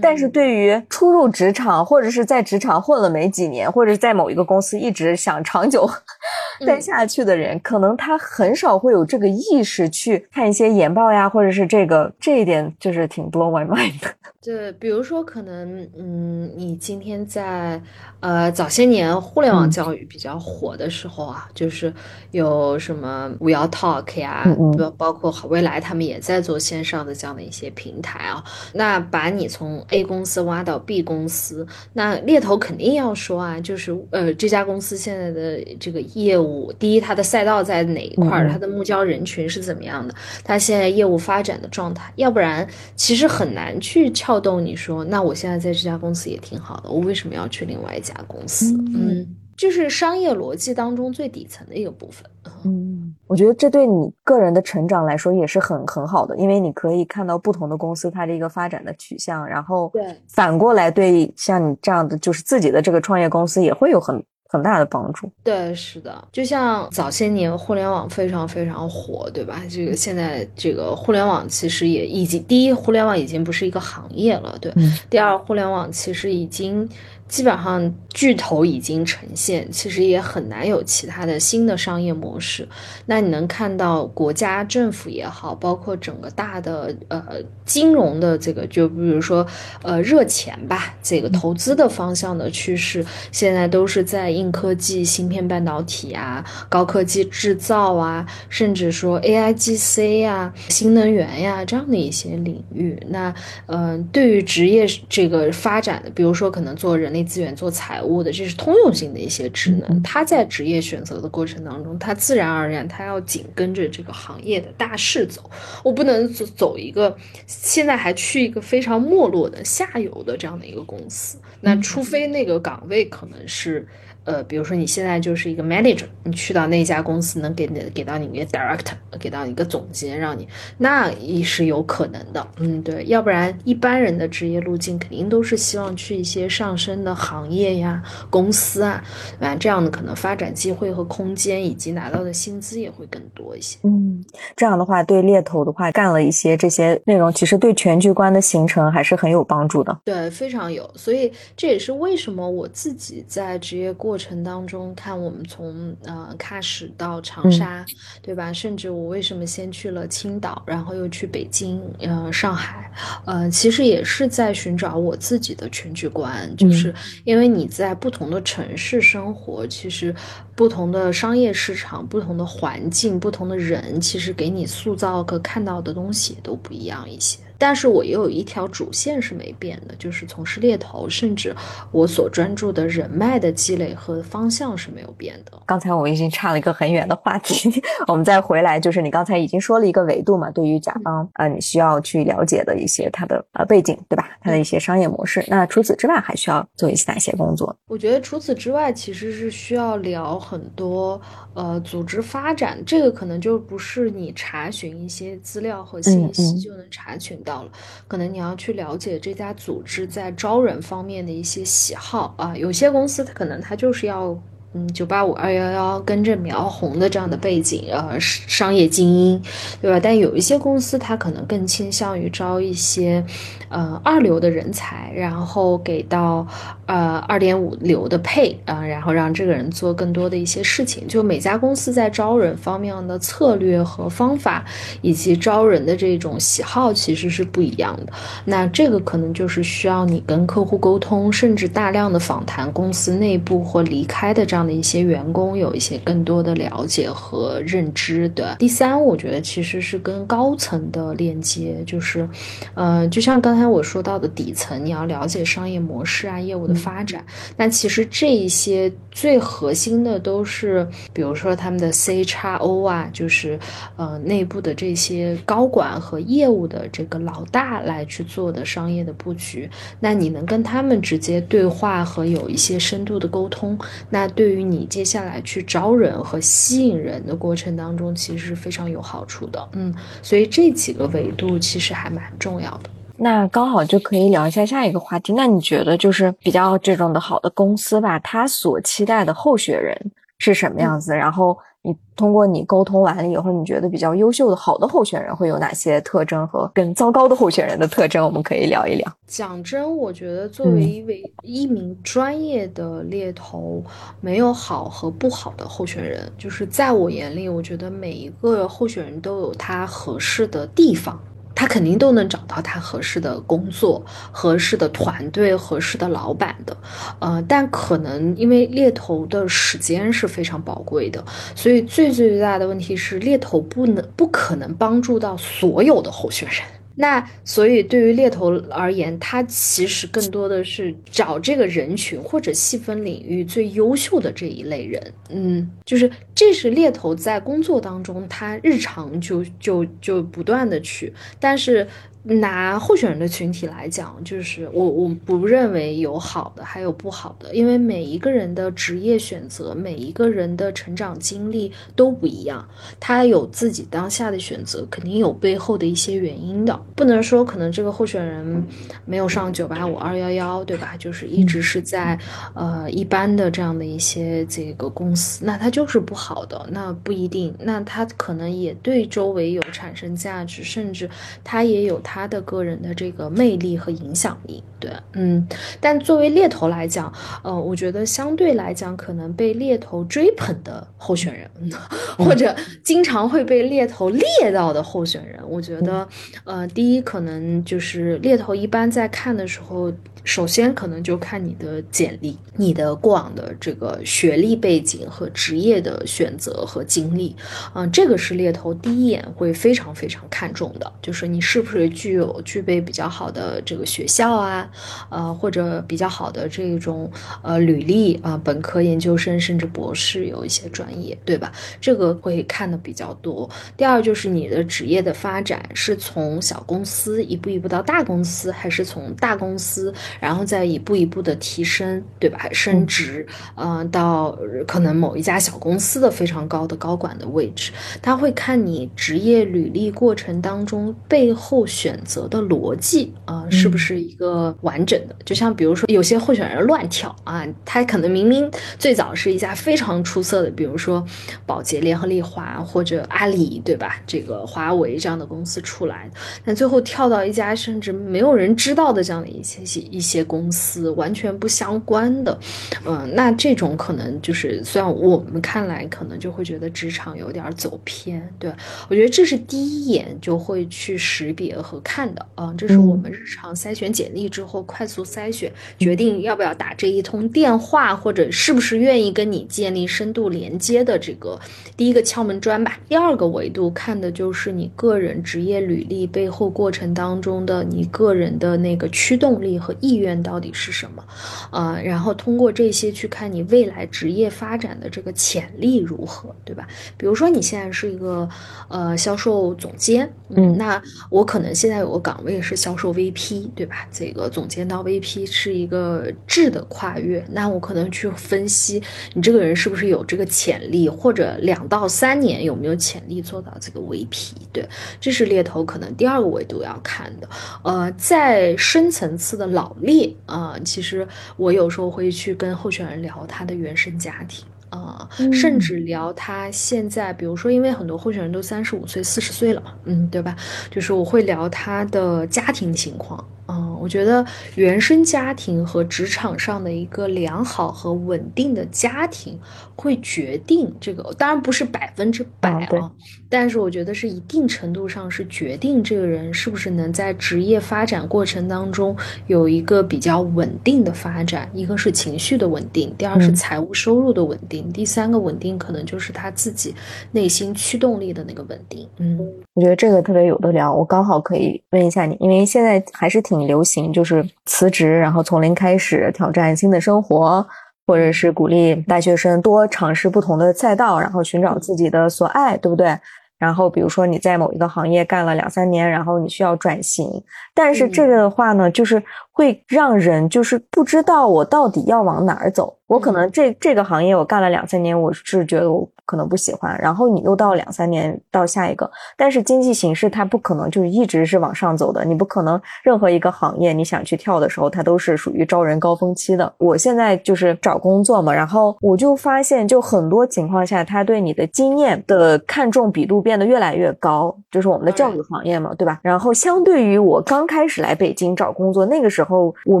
[0.00, 5.88] 但是对于初入职场，或者是在职场混了没几年，或者在某一个公司一直想长久
[6.64, 14.08] 待下去的人，可能他很少会有这个意识去看一些研报呀，或者是这个这一点就是挺 blow my mind 的。
[14.40, 17.80] 对，比如说可能，嗯，你今天在
[18.20, 21.92] 呃早些年互联网教育比较火的时候啊，就是
[22.30, 24.33] 有什么 We All Talk 呀。
[24.76, 28.42] 包包括未来他们也在做线上的这样的一些平台啊，
[28.72, 42.66] 那把你从 A 公司挖到 B 公司，那猎头肯定要说啊，就是呃这家公司现在的这个业务，第一它的赛道在哪一块，它的目标人群是怎么样的，它现在业务发展的状态，要不然
[42.96, 48.74] 其实很难去撬动你说，那我现在在这家公司也挺好的，我为什么要去另外一家公司？
[48.94, 52.24] 嗯，就是商业逻辑当中最底层的一个部分。
[52.64, 65.30] 嗯，我觉得这对你个人的成长来说也是很很好的，因为你可以看到不同的公司它的一个发展的取向，然后对反过来对像你这样的就是自己的这个创业公司也会有很很大的帮助。
[65.42, 69.62] 对，是的，就像早些年互联网非常非常火，对吧？
[69.70, 74.72] 这个现在这个互联网其实也已经第一，互联网已经不是一个行业了，对。
[75.08, 76.86] 第二，互联网其实已经。
[77.34, 82.68] 基本上巨头已经呈现，其实也很难有其他的新的商业模式。
[83.06, 87.20] 那你能看到国家政府也好，包括整个大的呃
[87.66, 89.44] 金融的这个，就比如说
[89.82, 102.96] 呃热钱吧，这个投资的方向的趋势，现在都是在硬科技、芯片半导体啊、高科技制造啊，甚至说 AIGC 呀、新能源呀这样的一些领域。
[103.08, 103.34] 那
[103.66, 107.12] 嗯，对于职业这个发展的，比如说可能做人。
[107.14, 110.02] 力资源做财务的，这是通用性的一些职能。
[110.02, 115.50] 他在职业选择的过程当中，他自然而然他要紧跟着这个行业的大势走。
[115.82, 121.38] 我不能走走一个现在还去一个非常没落的下游的这样的一个公司。
[121.60, 123.86] 那除非那个岗位可能是。
[124.24, 132.46] 呃，比如说你现在就是一个 manager，你去到那家公司能给你给到你一个 director，给到一个总监，让你那也是有可能的。
[132.58, 139.04] 嗯，对，要不然一般人的职业路径肯定都是希望去一些上升的行业呀、公司啊，
[139.40, 143.78] 啊，这样的可能发展机会和空间以及拿到的薪资也会更多一些。
[143.82, 144.24] 嗯，
[144.56, 150.00] 这样的话对猎头的话干了一些这些内容，其实对全局观的形成还是很有帮助的。
[150.04, 150.90] 对，非常有。
[150.96, 154.13] 所以这也是为什么我自己在职业过。
[154.14, 157.84] 过程当中，看我们从呃喀什到长沙，
[158.22, 158.52] 对吧？
[158.52, 162.88] 甚至我为什么先去了青岛，然后又去北京、呃上海，
[163.26, 166.48] 呃，其实也是在寻找我自己的全局观。
[166.56, 170.14] 就是因为你在不同的城市生活，其实
[170.54, 177.40] 不同的商业市场、不同的环境、不同的人，其实给你塑造和看到的东西都不一样一些。
[177.58, 181.54] 但是我也有一条主线是没变的，就是从事猎头，甚至
[181.90, 185.52] 我所专注的人脉的积累和方向是没有变的。
[185.66, 194.28] 刚才我们已经差了一个很远的话题， 我们再回来，就是你刚才已经说了一个维度嘛，对于甲方啊，你需要去了解的一些它的呃背景，对吧？
[194.40, 195.44] 它的一些商业模式。
[195.48, 197.74] 那除此之外，还需要做一些哪些工作？
[197.86, 201.20] 我觉得除此之外，其实是需要聊很多
[201.54, 207.70] 呃组织发展，这个可能就不是你查询一些资料和信息就能查询到了，
[208.06, 214.38] 可能你要去了解这家组织在招人方面的一些喜好啊，有些公司它可能它就是要。
[214.76, 219.40] 嗯，九八五二幺幺跟着苗红的这样的背景，呃，商业精英，
[219.80, 220.00] 对吧？
[220.02, 223.24] 但有一些公司，它可能更倾向于招一些，
[223.68, 226.44] 呃，二流的人才，然后给到
[226.86, 231.06] 呃二点五流的配啊，然后让这个人做更多的一些事情。
[231.06, 234.64] 就每家公司在招人方面的策略和方法，
[235.02, 238.12] 以及招人的这种喜好，其实是不一样的。
[238.44, 244.63] 那这个可能就是需要你跟客户沟通，甚至大量的访谈公司内部或离开的这样。
[244.66, 248.56] 的一些员工有一些更多的了解和认知的。
[248.58, 252.26] 第三，我觉得其实是跟高层的链接，就是，
[252.72, 257.22] 呃，就像刚才我说到的底层，你要了解商业模式啊、业务的发展。
[257.56, 263.58] 那其实这一些最核心的都是，比如说他们的 C 叉 O 啊，就是
[263.96, 269.68] 呃内部的这些高管和业务的这个老大来去做的商业的布局。
[270.00, 274.53] 那你能跟他们直接对话和有一些深度的沟通，那对。
[274.53, 279.68] 于于你接下来去招人和吸引人的过程当中，其实是非常有好处的。
[279.72, 282.90] 嗯，所以这几个维度其实还蛮重要的。
[283.16, 285.32] 那刚好就可以聊一下下一个话题。
[285.32, 289.96] 那你觉得就是比较这种的好的公司吧，他所期待的候选人
[290.38, 291.14] 是什么样子？
[291.14, 291.58] 然后。
[291.86, 298.24] 你通过你沟通完了以后，你觉得比较优秀的好的候选人会有哪些特征和更糟糕的候选人的特征？
[298.24, 299.16] 我们可以聊一聊。
[299.26, 303.82] 讲真，我觉得作为一位一名专业的猎头，
[304.22, 311.20] 没有好和不好的候选人，就是在我眼里，我觉得每一个候选人都有他合适的地方。
[311.54, 316.76] 他肯定都能找到他合适的工作、合适的团队、合适的老板的，
[317.20, 321.24] 呃，但可能因为猎头的时间是非常宝贵的，
[321.54, 326.62] 所以最最最大的问题是猎头不能、不可能帮助到所有的候选人。
[326.96, 335.12] 那所以，对于猎头而言，他其实更多的是找这个人群或者细分领域最优秀的这一类人。
[335.30, 341.86] 嗯，就是这是猎头在工作当中，他日常就就就不断的去，但是。
[342.26, 352.66] 拿候选人的群体来讲，就是我我不认为有好的，还有不好的，因为每一个人的职业选择，每一个人的成长经历都不一样，
[352.98, 358.64] 他有自己当下的选择，肯定有背后的一些原因的，不能说可能这个候选人
[359.04, 360.96] 没有上九八五二幺幺，对吧？
[360.98, 362.18] 就是一直是在
[362.54, 371.08] 呃一般的这样的一些这个公司，那他就是不好的，那不一定，那他可能也对周围有产生价值，甚至
[371.44, 372.24] 他也有他。
[372.24, 375.46] 的个人的这个魅力和影响力，对，嗯，
[375.78, 377.12] 但作为猎头来讲，
[377.42, 381.48] 呃，我觉得相对来讲，可能被猎头追捧的候选人，
[382.16, 386.08] 或者经常会被猎头猎到的候选人，我觉得，
[386.44, 389.92] 呃，第一可能就是猎头一般在看的时候。
[390.26, 397.36] 首先，可能就看你的简历，你的过往的这个学历背景和职业的选择和经历，
[397.74, 404.70] 嗯，这个是猎头第一眼会非常非常看重的，就是你是不是具有具备比较好的这个学校啊，
[405.10, 407.12] 呃，或者比较好的这种
[407.42, 411.52] 呃履历啊，本科、研究生甚至博士有一些专业，对吧？
[411.82, 413.46] 这个会看的比较多。
[413.76, 419.92] 第二就是你的职业的发展是从小公司一步一步到大公司，还是从大公司？
[420.20, 422.48] 然后再一步一步的提升，对吧？
[422.52, 435.14] 升职，嗯，到可能某一家小公司的非常高的高管的位置，他会看你职业履历过程当中背后选择的逻辑啊，是不是一个完整的？
[435.24, 441.04] 就像比如说有些候选人乱跳啊，他可能明明最早是一家非常出色的，比如说
[441.46, 444.00] 宝洁、联合利华或者阿里，对吧？
[444.06, 446.10] 这个华为这样的公司出来，
[446.44, 450.04] 但最后跳到一家甚至没有人知道的这样的一些一。
[450.04, 452.38] 一些公司完全不相关的，
[452.84, 458.52] 嗯，那这种可能就是，虽然我们看来可能就会觉得职场有点走偏，对
[458.90, 471.40] 我觉得这是第一眼就会去识别和看的啊，这是我们日常筛选简历之后快速筛选，决定要不要打这一通电话，或者是不是愿意跟你建立深度连接的这个
[471.78, 472.78] 第一个敲门砖吧。
[472.88, 481.04] 第二个维度看的就是你个人职业履历背后过程当中的你个人的那个驱动力和意愿到底是什么，
[481.50, 486.66] 呃，然后通过这些去看你未来职业发展的这个潜力如何，对吧？
[486.96, 488.28] 比如说你现在是一个
[488.68, 490.80] 呃销售总监，嗯，那
[491.10, 493.88] 我可能现在有个岗位是销售 VP，对吧？
[493.92, 498.82] 这个总监到 VP 是一个质的跨越，那我可能去分析
[499.14, 504.68] 你这个人是不是有这个潜力，或者两到三年有没有潜力做到这个 VP，对，
[505.00, 507.28] 这是猎头可能第二个维度要看的。
[507.62, 514.44] 呃，在深层次的老力啊，其实我有时候会去跟候选人聊他的原生家庭。
[514.70, 520.34] 啊，甚至聊他现在，比如说，因为很多候选人都三十五岁、四十岁了嘛，嗯，对吧？
[520.68, 523.24] 就是我会聊他的家庭情况。
[523.46, 524.24] 嗯，我觉得
[524.54, 529.38] 原生家庭和职场上的一个良好和稳定的家庭，
[529.76, 531.12] 会决定这个。
[531.18, 532.90] 当然不是百分之百啊，
[533.28, 541.46] 但是我觉得是一定程度上是决定这个人是不是能在职业发展过程当中有一个比较稳定的发展。
[541.52, 546.74] 一个是情绪的稳定，第二是财务收入的稳定，第三个稳定可能就是他自己
[547.12, 548.88] 内心驱动力的那个稳定。
[548.96, 549.20] 嗯，
[549.52, 550.72] 我觉得这个特别有的聊。
[550.72, 553.33] 我刚好可以问一下你，因为现在还是挺。
[553.38, 557.44] 挺流行，就是辞职，然后从零开始挑战新的生活，
[557.86, 562.96] 或者是鼓励大学生多尝试不同的赛道，然后寻找自己的所爱，对不对？
[563.36, 567.06] 然后比如说你在某一个行业干了两三年，然后你需要转型，
[567.52, 572.76] 但是这个的话呢，就是会让人就是不知道我到底要往哪儿走。
[572.86, 575.88] 我可能这这个行业我干了两三年，我是觉得我。
[576.06, 586.52] 可能不喜欢，然后你又到两三年到下一个，但是经济形势它不可能就一直是往上走的，你不可能任何一个行业你想去跳的时候，它都是属于招人高峰期的。
[586.58, 596.00] 我现在就是找工作嘛，然后我就发现，就很多情况下，他对你的经验的看重比度变得越来越高，就是我们的教育行业嘛，对吧？
[596.02, 599.80] 然后相对于我刚开始来北京找工作那个时候，我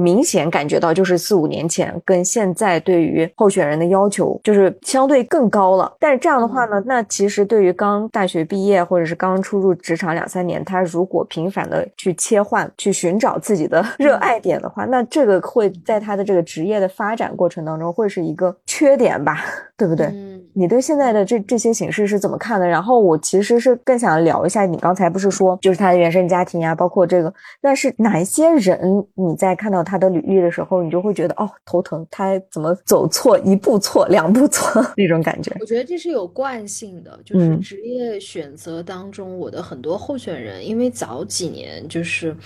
[0.00, 6.13] 明显感觉到就是四五年前跟现在对于候选人的要求就是相对更高了，但。
[6.16, 19.44] 这样的话呢，那其实对于刚大学毕业或者是刚初入职场两三年，他如果频繁的去切换、去寻找自己的 热爱点的话，那这个会在他的这个职业的发展过程当中会是一个缺点吧，
[19.76, 20.06] 对不对？
[20.06, 22.66] 嗯，你对现在的这这些形式是怎么看的？
[22.66, 29.04] 然后我其实是更想聊一下，你刚才不是说就是他的原生家庭啊，包括这个，那是哪一些人？
[29.14, 35.54] 你在看到他的履历的时候，你就会觉得哦头疼，他怎么走错一步错两步错 那种感觉？
[35.60, 36.14] 我觉得这是。
[36.14, 42.36] 有惯性的，就是职业选择当中，我的很多候选人，因为早几年就是。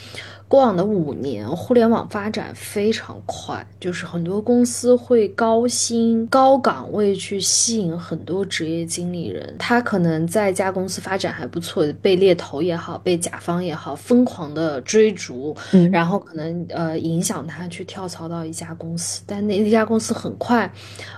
[0.51, 9.55] 过往的五年，互联网发展非常快，就是很多公司会高薪高岗位去吸引很多职业经理人。
[9.59, 15.55] 他可能在一家公司发展还不错，被猎头也好，被甲方也好疯狂的追逐，
[15.93, 19.23] 然后可能呃影响他去跳槽到一家公司。
[19.27, 20.73] 但那一家公司很快，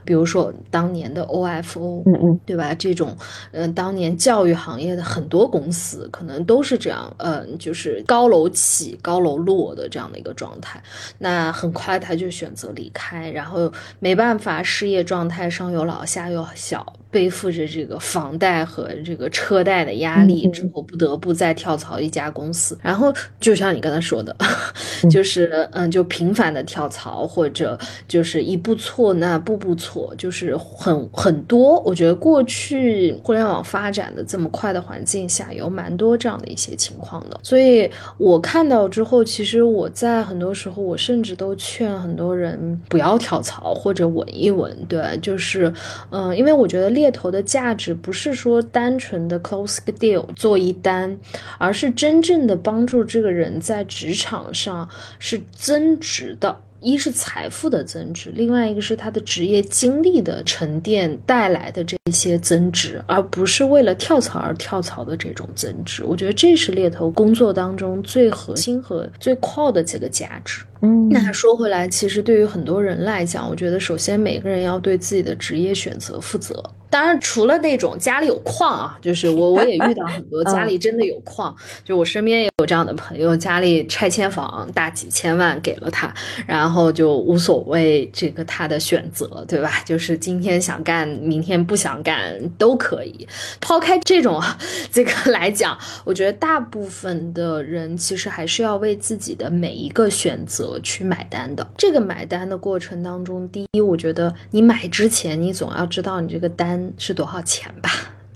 [0.04, 2.74] 比如说当年的 OFO，嗯嗯，对吧？
[2.74, 3.16] 这种
[3.52, 9.20] 嗯，当年教育行业的很多公司可能都是这样，嗯，就是高楼起高。
[9.20, 10.82] 楼落的这样的一个状态，
[11.18, 16.86] 那很快他就选择离开，然后没办法，失业状态，上有老下有小。
[17.10, 22.78] 背负着这个房贷和这个车贷的压力之后，不得不再跳槽一家公司。
[22.80, 24.36] 然后就像你刚才说的，
[25.10, 31.80] 就是嗯，就频繁的跳槽，或者就是一步错那步步错，就是很很多。
[31.80, 37.40] 我觉得过去互联网发展的这么快的环境下，有蛮多这样的一些情况的。
[37.42, 44.72] 所以我看到之后，其实我在很多时候，我甚至都劝很多人不要跳槽或者稳一稳。
[44.88, 45.74] 对，就是
[46.10, 46.90] 嗯，因为我觉得。
[46.90, 51.16] 猎头的价值不是说单纯的 close a deal 做一单，
[51.56, 54.86] 而是真正的帮助这个人在职场上
[55.18, 56.54] 是增值的。
[56.80, 66.02] 一是财富的增值，另外一个是他的职业经历的沉淀带来的这些增值，而不是为了跳槽而跳槽的这种增值。
[66.04, 70.64] 我觉得这是猎头工作当中最核心和最 core 的这个价值。
[70.82, 76.62] 嗯，那说回来，其实对于很多人来讲，我觉得首先每个人要对自己的职业选择负责。
[76.88, 81.54] 当然，除了那种家里有矿啊，就是我我也遇到很多 家里真的有矿，
[81.84, 86.12] 就我身边也有这样的朋友，家里拆迁房大几千万给了他，
[86.48, 89.82] 然后就无所谓这个他的选择，对吧？
[89.86, 93.28] 就是今天想干，明天不想干都可以。
[93.60, 94.42] 抛开这种
[94.90, 101.66] 这个来讲，我觉得大部分的人其实还是要为自己的每一个选择去买单的。
[101.76, 106.92] 这个买单的过程当中，第一，我觉得你买之前，你总要知道你这个单。
[106.96, 107.90] 是多少钱吧？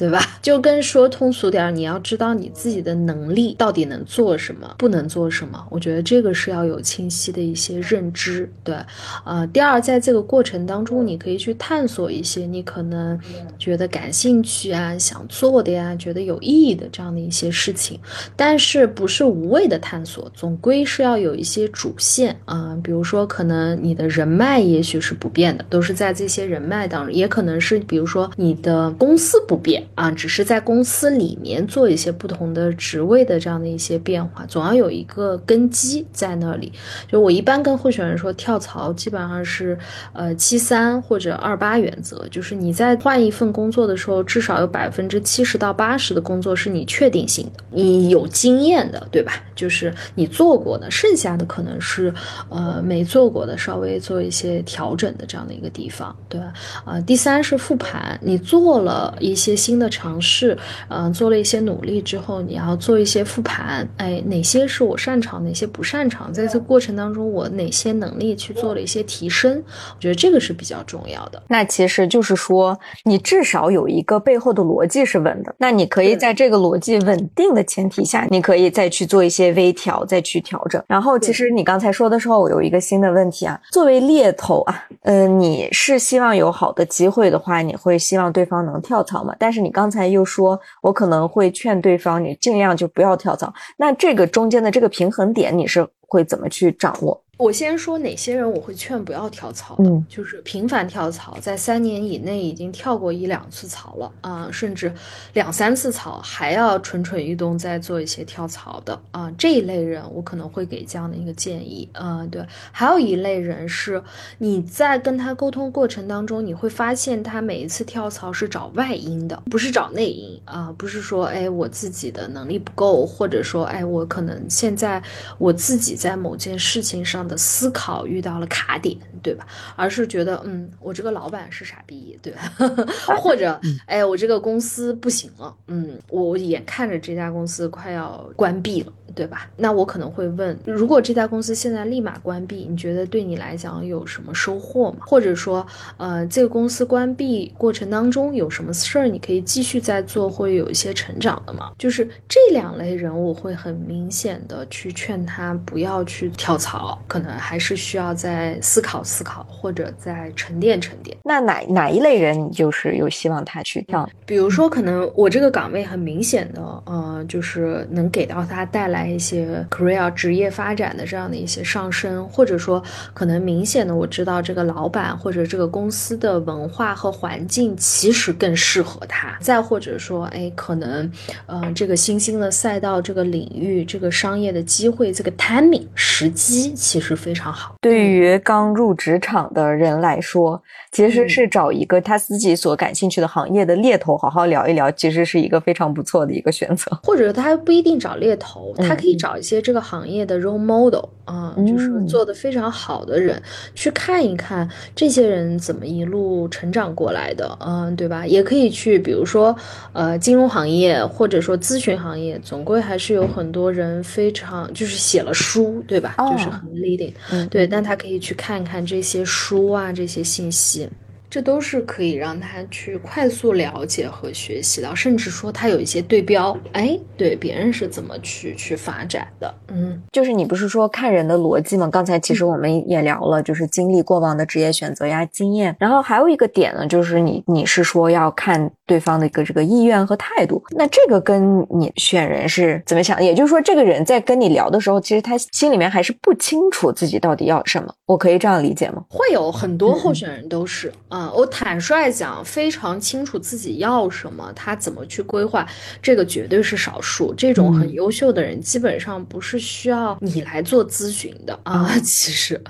[0.05, 0.20] 对吧？
[0.42, 5.66] 就跟说通俗点，你要知道你自己的能力到底能做什么，不能做什么。
[5.70, 8.52] 我觉得这个是要有清晰的一些认知。
[8.62, 8.76] 对，
[9.24, 13.18] 呃，第二，在这个过程当中，你可以去探索一些你可能
[13.59, 17.98] 觉得感兴趣啊、想做的呀、觉得有意义的这样的一些事情。
[18.36, 22.78] 但是不是无谓的探索，总归是要有一些主线啊。
[22.84, 29.82] 比如说，可能你的人脉也许是不变的，都是在这些人脉当中；也可能是，比如说你的公司不变。
[29.95, 36.72] 啊，只是在公司里面做一些不同的职位的这样的一些变化，总要有一个根基在那里。
[37.07, 39.78] 就我一般跟候选人说，跳槽基本上是
[40.14, 49.34] 呃七三或者二八原则，就是你在换一份工作的时候，至少有百分之七十到八十的工作是你确定性的，你有经验的，对吧？
[49.55, 52.12] 就是你做过的，剩下的可能是
[52.49, 56.53] 呃没做过的，稍微做一些调整的这样的一个地方，对吧？
[56.84, 59.74] 啊，第三是复盘，你做了一些新。
[59.75, 60.57] 新的尝试，
[60.89, 69.61] 嗯，做了一些努力之后，你要做一些复盘，哎，哪些是我擅长，哪些不擅长，在这过程当中，我哪些能力去做了一些提升，
[69.97, 71.43] 我觉得这个是比较重要的。
[71.49, 80.81] 那其实就是说，你至少有一个背后的逻辑是稳的，那你可以在这个逻辑稳定的前提下，你可以再去做一些微调，再去调整。
[80.87, 89.35] 然后，其实你刚才说的时候，我有一个新的问题啊，作为猎头啊，嗯，你是希望有好的机会的话，你会希望对方能跳槽吗？
[89.37, 89.63] 但是。
[89.64, 93.52] 你刚才又说，我可能会劝对方，你尽量就不要跳槽。
[93.78, 97.24] 那这个中间的这个平衡点，你是会怎么去掌握？
[97.37, 104.93] 我先说哪些人我会劝不要跳槽的，就是频繁跳槽，在三年以内已经跳过一两次槽了啊，甚至
[105.32, 112.24] 两三次槽还要蠢蠢欲动再做一些跳槽的啊，这一类人我可能会给这样的一个建议啊。
[112.30, 114.01] 对，还有一类人是
[114.39, 125.03] 你在跟他沟通过程当中，你会发现他每一次跳槽是找外因的，不是找内因啊，不是说哎我自己的能力不够，或者说哎我可能现在
[125.39, 127.24] 我自己在某件事情上。
[127.27, 129.47] 的思考遇到了卡点，对吧？
[129.77, 132.53] 而是觉得，嗯，我这个老板是傻逼，对吧？
[133.20, 138.93] 或者，哎，我这个公司不行了，嗯，我眼看着这家公司快要关闭了。
[139.14, 139.48] 对吧？
[139.56, 144.98] 那我可能会问，如果这家公司现在立马关闭，你觉得对你来讲有什么收获吗？
[145.06, 145.64] 或者说，
[145.96, 151.70] 呃，这个公司关闭过程当中有什么事儿你可以继续在做，会有一些成长的吗？
[151.78, 161.16] 就是这两类人，我会很明显的去劝他不要去跳槽，可能还是需要再思考思考，或者再沉淀沉淀。
[161.22, 164.08] 那哪哪一类人，你就是有希望他去跳？
[164.26, 169.03] 比如说，可能我这个岗位很明显的，呃，就是能给到他带来。
[169.09, 172.82] 一些 career 职业发展的这样的一些上升，或者说
[173.12, 179.36] 可能明显的我知道这个老板或者这个公司的文化和环境其实更适合他。
[179.40, 181.11] 再或者说，哎，可能，
[181.46, 187.74] 呃，这个新兴的赛道、这个领域、这个商业的机会、这个 timing 时机其实非常好。
[187.80, 196.98] 对于刚入职场的人来说，其实是找一个他自己所感兴趣的行业的猎头好好聊一聊，其实是一个非常不错的一个选择。
[197.02, 198.93] 或者他不一定找猎头，他。
[198.95, 203.42] 可以找一些这个行业的 role model 啊，就是做的非常好的人，
[203.74, 208.26] 去看一看这些人怎么一路成长过来的，嗯，对吧？
[208.26, 209.57] 也可以去，比如说，
[209.92, 216.14] 呃，金融行业或者说咨询行业，总归还是有很多人非常就是写了书，对吧？
[216.18, 217.12] 就是很 leading，
[217.49, 220.88] 对，但他可以去看看这些书啊，这些信息。
[221.35, 231.89] 这都是可以让他去快速了解和学习到，甚至说他有一些对标，哎，对别人是怎么去去发展的，嗯，就是你不是说看人的逻辑吗？
[231.91, 240.62] 刚才其实我们也聊了，就是经历过往的职业选择呀、经验，然后还有一个点呢，就是你你是说要看对方的一个这个意愿和态度。
[240.70, 243.20] 那这个跟你选人是怎么想？
[243.20, 247.93] 也就是说，这个人在跟你聊的时候，其实他心里面还是不清楚自己到底要什么。
[248.07, 249.03] 我可以这样理解吗？
[249.09, 255.66] 会有很多候选人都是啊，我坦率讲，非常清楚自己要什么，他怎么去规划，
[256.03, 257.33] 这个绝对是少数。
[257.35, 261.97] 这种很优秀的人，基本上不是需要你来做咨询的啊。
[262.01, 262.61] 其实，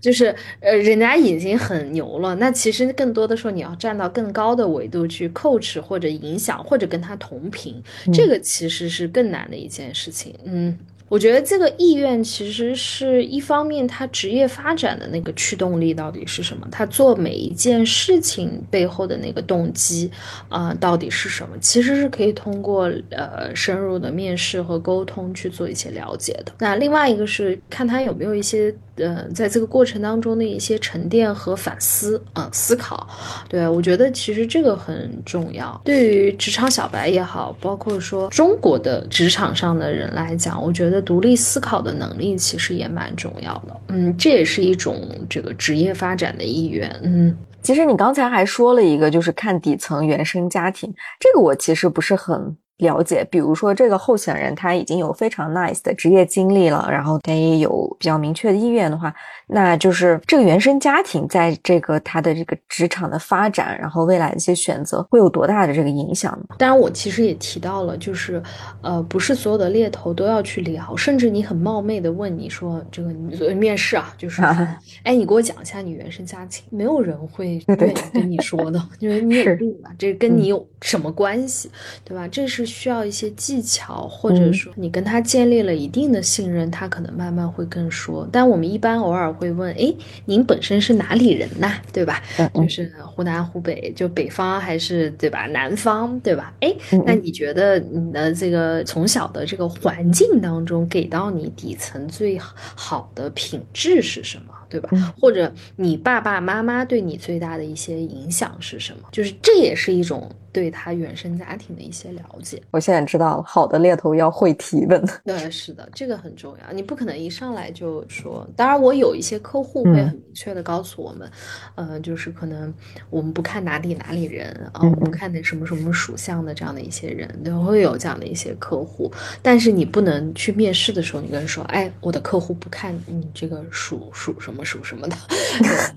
[0.00, 2.34] 就是呃，人家已经很牛了。
[2.36, 7.82] 那其实更多的时候，你要站到更高的维度去 coach 或者影响，或者跟他同频，
[8.12, 10.34] 这个其实是更难的一件事情。
[10.44, 10.78] 嗯。
[11.08, 16.66] 我觉得这个意愿其实是一方面，他职业发展的那个驱动力到底是什么？
[16.70, 20.10] 他做每一件事情背后的那个动机
[20.48, 21.56] 啊，到底是什么？
[21.60, 26.52] 其实是可以通过呃深入的面试和沟通去做一些了解的。
[26.58, 28.74] 那另外一个是看他有没有一些。
[29.00, 33.06] 呃，在这个过程当中的一些沉淀和反思，啊，思考，
[33.48, 35.80] 对我觉得其实这个很重要。
[35.84, 43.80] 对于职场小白也好，包括说中国的职场上的人来讲，我觉得独立思考的能力其实也蛮重要的。
[43.88, 46.88] 嗯，这也是一种这个职业发展的意愿。
[47.02, 52.56] 嗯，其实你刚才还说了一个，就是看底层原生家庭，这个我其实不是很。
[52.78, 59.12] 了解，比如说这个候选人他已经有非常 nice 的职业经历了，然后他也有比较明确的意愿的话，
[59.48, 66.54] 那就是这个原生家庭在这个他的这个职场的发展，然后未来的一些选择会有多大的这个影响呢？
[66.56, 68.40] 当然，我其实也提到了，就是
[68.80, 74.40] 呃，不是所有的猎头都要去聊，甚至你很冒昧的问你说这个你面试啊，就是
[75.02, 79.90] 哎，你给我讲一下你原生家庭，没有人会愿意跟你说的， 因为你有病吧？
[79.98, 81.68] 这跟你有什么关系，
[82.04, 82.28] 对吧？
[82.28, 82.67] 这是。
[82.68, 88.28] 需要一些技巧，或者说你跟他建立了一定的信任，他可能慢慢会更说。
[88.30, 89.92] 但我们一般偶尔会问：哎，
[90.26, 91.72] 您本身是哪里人呐？
[91.92, 92.22] 对吧？
[92.54, 95.46] 就是湖南、湖北，就北方还是对吧？
[95.46, 96.54] 南方对吧？
[96.60, 104.54] 哎，那你觉得你的这个从小的这个环境当中给到你底层最好的品质是什么？
[104.68, 105.14] 对吧？
[105.20, 109.08] 或者你爸爸妈妈对你最大的一些影响是什么？
[109.12, 112.62] 就是这也是一种对他原生家庭的一些了解。
[112.70, 115.02] 我现在知道了，好的猎头要会提问。
[115.24, 116.72] 对，是的，这个很重要。
[116.72, 118.46] 你不可能一上来就说。
[118.56, 121.30] 当然，我有一些客户会很明确的告诉我们，
[121.76, 122.72] 呃，就是可能
[123.10, 129.10] 我们不看哪里哪里人啊，我们看的什么什么属相的这样的一些人，都会有这样的一些客户。
[129.40, 134.57] 但是你不能去面试的时候，你跟人说，哎，我的客户不看你这个属属什么。
[134.64, 135.16] 属什么的，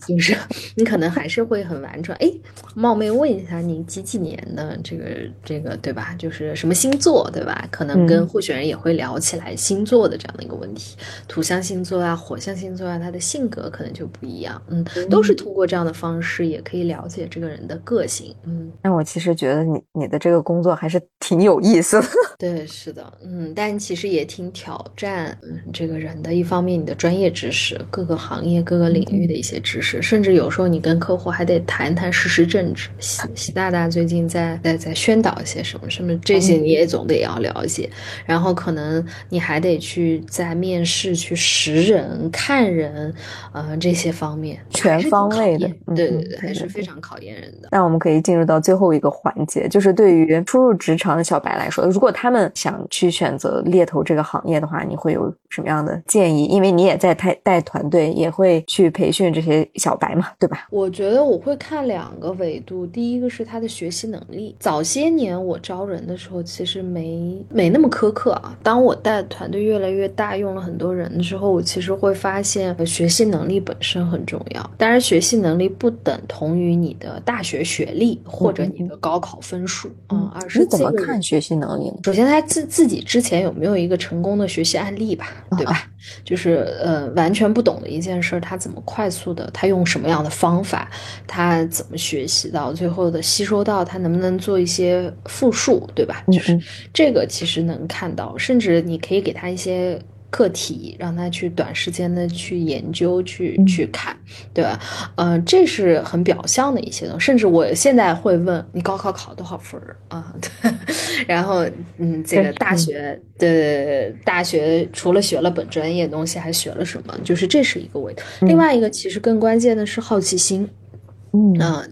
[0.07, 0.35] 就是
[0.75, 2.17] 你可能还是会很婉转。
[2.19, 2.31] 哎，
[2.75, 4.77] 冒昧问一下，你几几年的？
[4.83, 5.05] 这个
[5.43, 6.15] 这个对吧？
[6.17, 7.67] 就是什么星座对吧？
[7.71, 10.97] 可能跟候选人也会聊起来星座的这样的一个问题。
[11.27, 14.61] 土象星座啊，火象星座啊，他的性格可能就不一样。
[14.67, 18.35] 嗯，都是通过这样的方式也可以了解这个人的个性。
[18.43, 22.07] 嗯，那我其实觉得你你的这个工作还是挺有意思的。
[22.37, 26.33] 对，是的，嗯，但其实也挺挑战嗯这个人的。
[26.33, 28.50] 一方面，你的专业知识，各个行业。
[28.59, 32.89] 各个领域的一些知识，甚至有时候你跟客户还得谈谈事实政治。
[32.97, 37.87] 习习大大最近在在在宣导一些什么什么，这些你也总得要了解。
[38.25, 43.13] 然后可能你还得去在面试去识人、看人，
[43.53, 47.69] 呃，这些方面全方位的，对对对，还是非常考验人的。
[47.71, 56.45] 那我们可以进入到最后一个环节，就是对于初入职场的小白来说，如果他们想去选择猎头这个行业的话，你会有什么样的建议？
[56.45, 58.40] 因为你也在带带团队，也会。
[58.67, 60.67] 去培训这些小白嘛，对吧？
[60.69, 64.55] 我觉得我会看两个维度，第一个是他的学习能力。
[64.59, 68.57] 早些年我招人的时候，其实没没那么苛刻啊。
[68.63, 74.71] 当我带团队越来越大，用了很多人之后，我其实会发现学习能力本身很重要。
[74.77, 81.97] 当然，学习能力不等同于你的大学学历或者你的高考分数啊，而是怎么看学习能力呢？
[82.03, 85.27] 首先，他自自己之前有没有一个成功的学习案例吧，
[85.57, 85.89] 对吧？
[86.23, 89.49] 就是呃，完全不懂的一件事，他怎么快速的？
[89.53, 90.89] 他用什么样的方法？
[91.27, 93.83] 他怎么学习到最后的吸收到？
[93.83, 96.23] 他能不能做一些复述，对吧？
[96.31, 96.59] 就是
[96.93, 99.99] 这个其实能看到，甚至你可以给他一些。
[100.31, 104.17] 课题让他去短时间的去研究去去看，
[104.53, 104.79] 对吧？
[105.15, 107.23] 呃，这是很表象的一些东西。
[107.23, 110.33] 甚至我现在会问你高考考多少分儿啊？
[111.27, 111.63] 然后
[111.97, 117.13] 嗯，这个大学的大学除了学了本专业东西，还学了什么？
[117.23, 118.23] 就是这是一个维度。
[118.41, 120.63] 另外一个其实更关键的是好奇心。
[120.63, 120.69] 嗯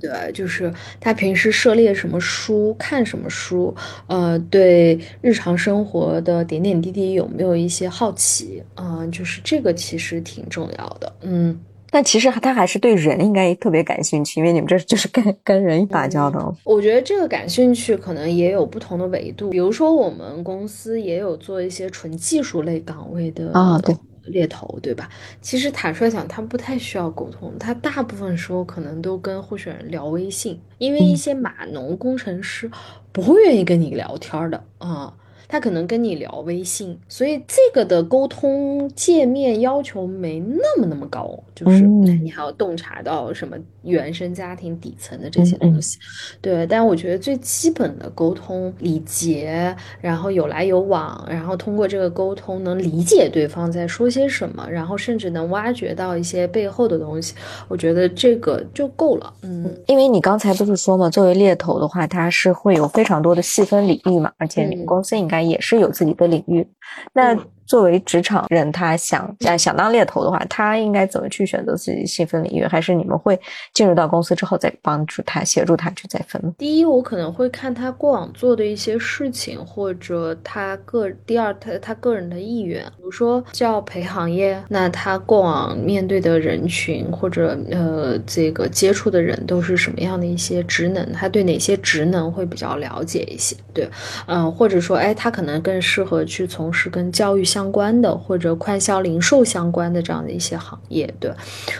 [0.01, 3.73] 对，就是他平时涉猎什么书，看什么书，
[4.07, 8.61] 呃，对日常生活的点点滴滴有没有一些好奇？
[8.75, 11.13] 嗯，就是这个其实挺重要的。
[11.21, 11.57] 嗯，
[11.89, 16.53] 但其实他还是对人应该特别感兴趣，因为你们这就是跟跟人打交道。
[16.65, 23.95] 我觉得这个感兴趣可能也有不同的维度，比如说我们公司也有做一些纯技术类岗位的啊，对。
[24.29, 25.09] 猎头对吧？
[25.41, 32.69] 其实坦率讲，他不太需要沟通，他大部分时候可能都跟候选人聊微信，因为一些码农工程师
[33.11, 35.13] 不会愿意跟你聊天的啊。
[35.51, 45.97] 他可能跟你聊微信，所以这个的沟通界面要求没那么那么高，就是你还要洞察到什么原生家庭底层的这些东西。
[46.39, 57.33] 对，但我觉得最基本的沟通礼节，然后有来有往，然后通过这个沟通能理解对方在说些什么，然后甚至能挖掘到一些背后的东西，
[57.67, 59.33] 我觉得这个就够了。
[59.41, 65.38] 嗯，因为你刚才不是说嘛，作为猎头的话，它是会有非常多的细分领域嘛，而且你们公司应该。
[65.41, 66.67] 也是有自己的领域，
[67.13, 67.37] 那。
[67.69, 72.65] 作为职场人，他想想想当猎头的话，他应该怎么去选择自己细分领域？
[72.65, 73.39] 还是你们会
[73.75, 76.41] 进入到公司之后再帮助他、协助他去再分？
[76.57, 82.83] 第一，我可能会看他过往做的一些事情，或者他个第二他他个人的意愿。
[82.97, 91.13] 比如说教培行业，那他过往面对的人群或者呃这个接触的人都是什么样的一些职能？
[91.13, 93.55] 他对哪些职能会比较了解一些？
[93.75, 93.87] 对，
[94.25, 97.58] 嗯，或者说哎，他可能更适合去从事跟教育相。
[97.59, 101.29] 相关的或者快销零售相关的这样的一些行业，对，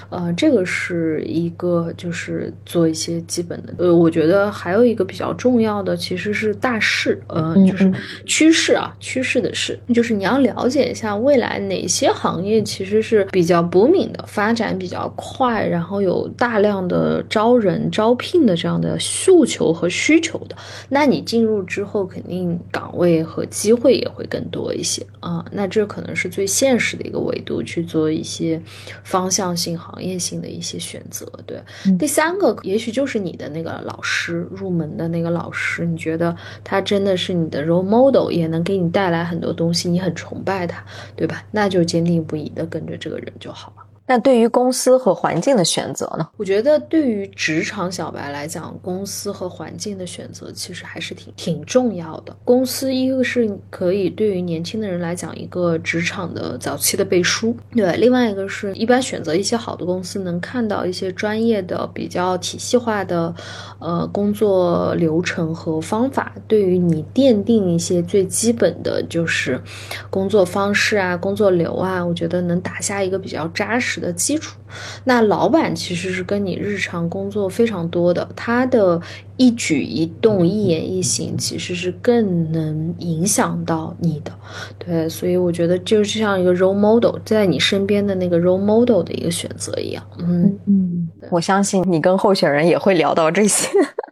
[0.09, 7.89] 呃，这个是一个就是做一些基本的，呃，我觉得还有一个比较重要的其实是大势，呃，就是
[8.25, 20.57] 趋势啊，趋势的事，就是你要了解一下未来哪些行业其实是比较 booming 的，发展比较快，然后有大量的招人招聘的这样的诉求和需求的，
[20.89, 25.68] 那你进入之后肯定岗位和机会也会更多一些啊，那。
[25.69, 28.61] 这可能是最现实的一个维度，去做一些
[29.03, 31.25] 方向性、行业性的一些选择。
[31.45, 31.61] 对，
[31.97, 40.83] 第三个也许就是你的那个老师，入门的那个老师，你觉得他真的是你的 role model，也能给你带来很多东西，你很崇拜他，
[41.15, 41.43] 对吧？
[41.51, 43.83] 那就坚定不移的跟着这个人就好了。
[44.09, 46.27] 那对于公司和环境的选择呢？
[46.35, 52.35] 我觉得对于职场小白来讲，公司和环境的选择其实还是挺挺重要的。
[52.43, 63.31] 公司一个是可以对于年轻的人来讲一个职场的早期的背书，对；另外一个是一般选择一些好的公司，能看到一些专业的、比较体系化的，
[63.77, 69.61] 呃，工作流程和方法，对于你奠定一些最基本的就是
[70.09, 73.98] 工作方式啊、工作流啊，我觉得能打下一个比较扎实。
[73.99, 74.57] 的基础，
[75.03, 78.99] 那老板其实是跟你日常工作非常多的，他的
[79.37, 84.31] 一举一动、一言一行，其实是更能影响到你的。
[84.77, 90.03] 对，所以我觉得就是像一个 role model 在你身边的那个 role model 的一个选择一样。
[90.17, 93.67] 嗯嗯，我相信你跟候选人也会聊到这些。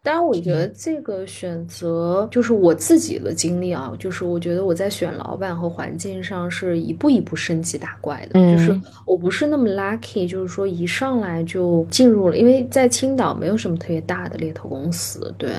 [0.08, 15.52] 当然，我觉得这个选择就是我自己的经历啊，就是我觉得我在选老板和环境上是一步一步升级打怪的，就是我不是那么 lucky，就是说一上来就进入了，因为在青岛没有什么特别大的猎头公司，对，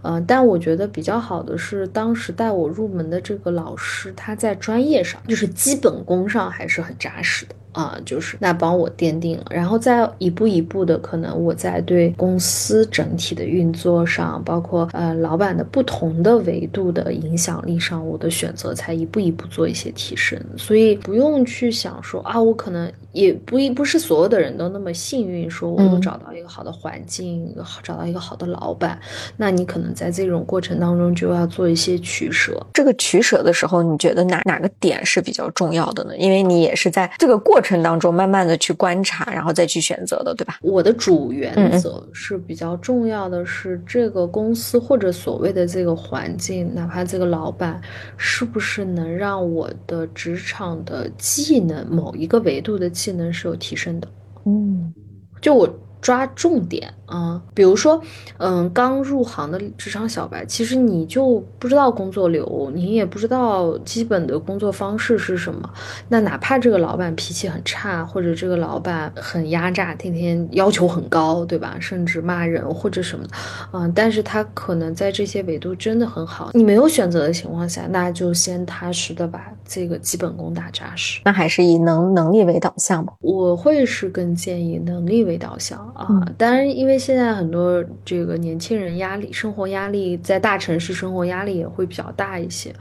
[0.00, 7.54] 呃，但我觉得比较好的是当时带我入门的这个老师，他在专业上就是基本功上还是很扎实的。
[7.72, 20.36] 啊，就是那帮我奠定了，然后再一步一步的，可能我在对公司整体的运作上，包括呃老板的不同的维度的影响力上，我的选择才一步一步做一些提升。
[20.56, 27.54] 所以不用去想说啊，我可能也不一不是所有的人都那么幸运，说我有找到一个好的环境，
[27.84, 28.98] 找到一个好的老板。
[29.36, 32.60] 那你可能在这种过程当中就要做一些取舍。
[32.72, 36.16] 这个取舍的时候，你觉得哪哪个点是比较重要的呢？
[36.16, 37.60] 因为你也是在这个过。
[37.60, 40.58] 过程当中，慢慢的去观察，然后再去选择的，对吧？
[40.60, 47.80] 我的主原则是比较重要的是，这个公司或者所谓的这个环境，哪怕这个老板
[48.16, 54.08] 是不是能让我的职场的技能某一个维度的技能是有提升的？
[54.44, 54.92] 嗯，
[55.40, 55.72] 就我。
[56.02, 58.00] 抓重点啊，比如说，
[58.38, 65.68] 嗯，刚入行的职场小白，其实你就不知道工作流，你也不知道基本的工作方式是什么。
[66.08, 71.76] 那哪怕这个老板脾气很差，或者这个老板很压榨，天天要求很高，对吧？
[71.80, 73.30] 甚至骂人或者什么的，
[73.72, 76.50] 嗯，但是他可能在这些维度真的很好。
[76.54, 81.20] 你没有选择的情况下，那就先踏实的把这个基本功打扎实。
[81.24, 83.12] 那还是以能能力为导向吧。
[83.20, 85.80] 我会是更建议能力为导向。
[85.96, 86.06] 啊，
[86.38, 92.72] 当然，因为现在很多这个年轻人压力，生活压力在大城市生活压力也会比较大一些，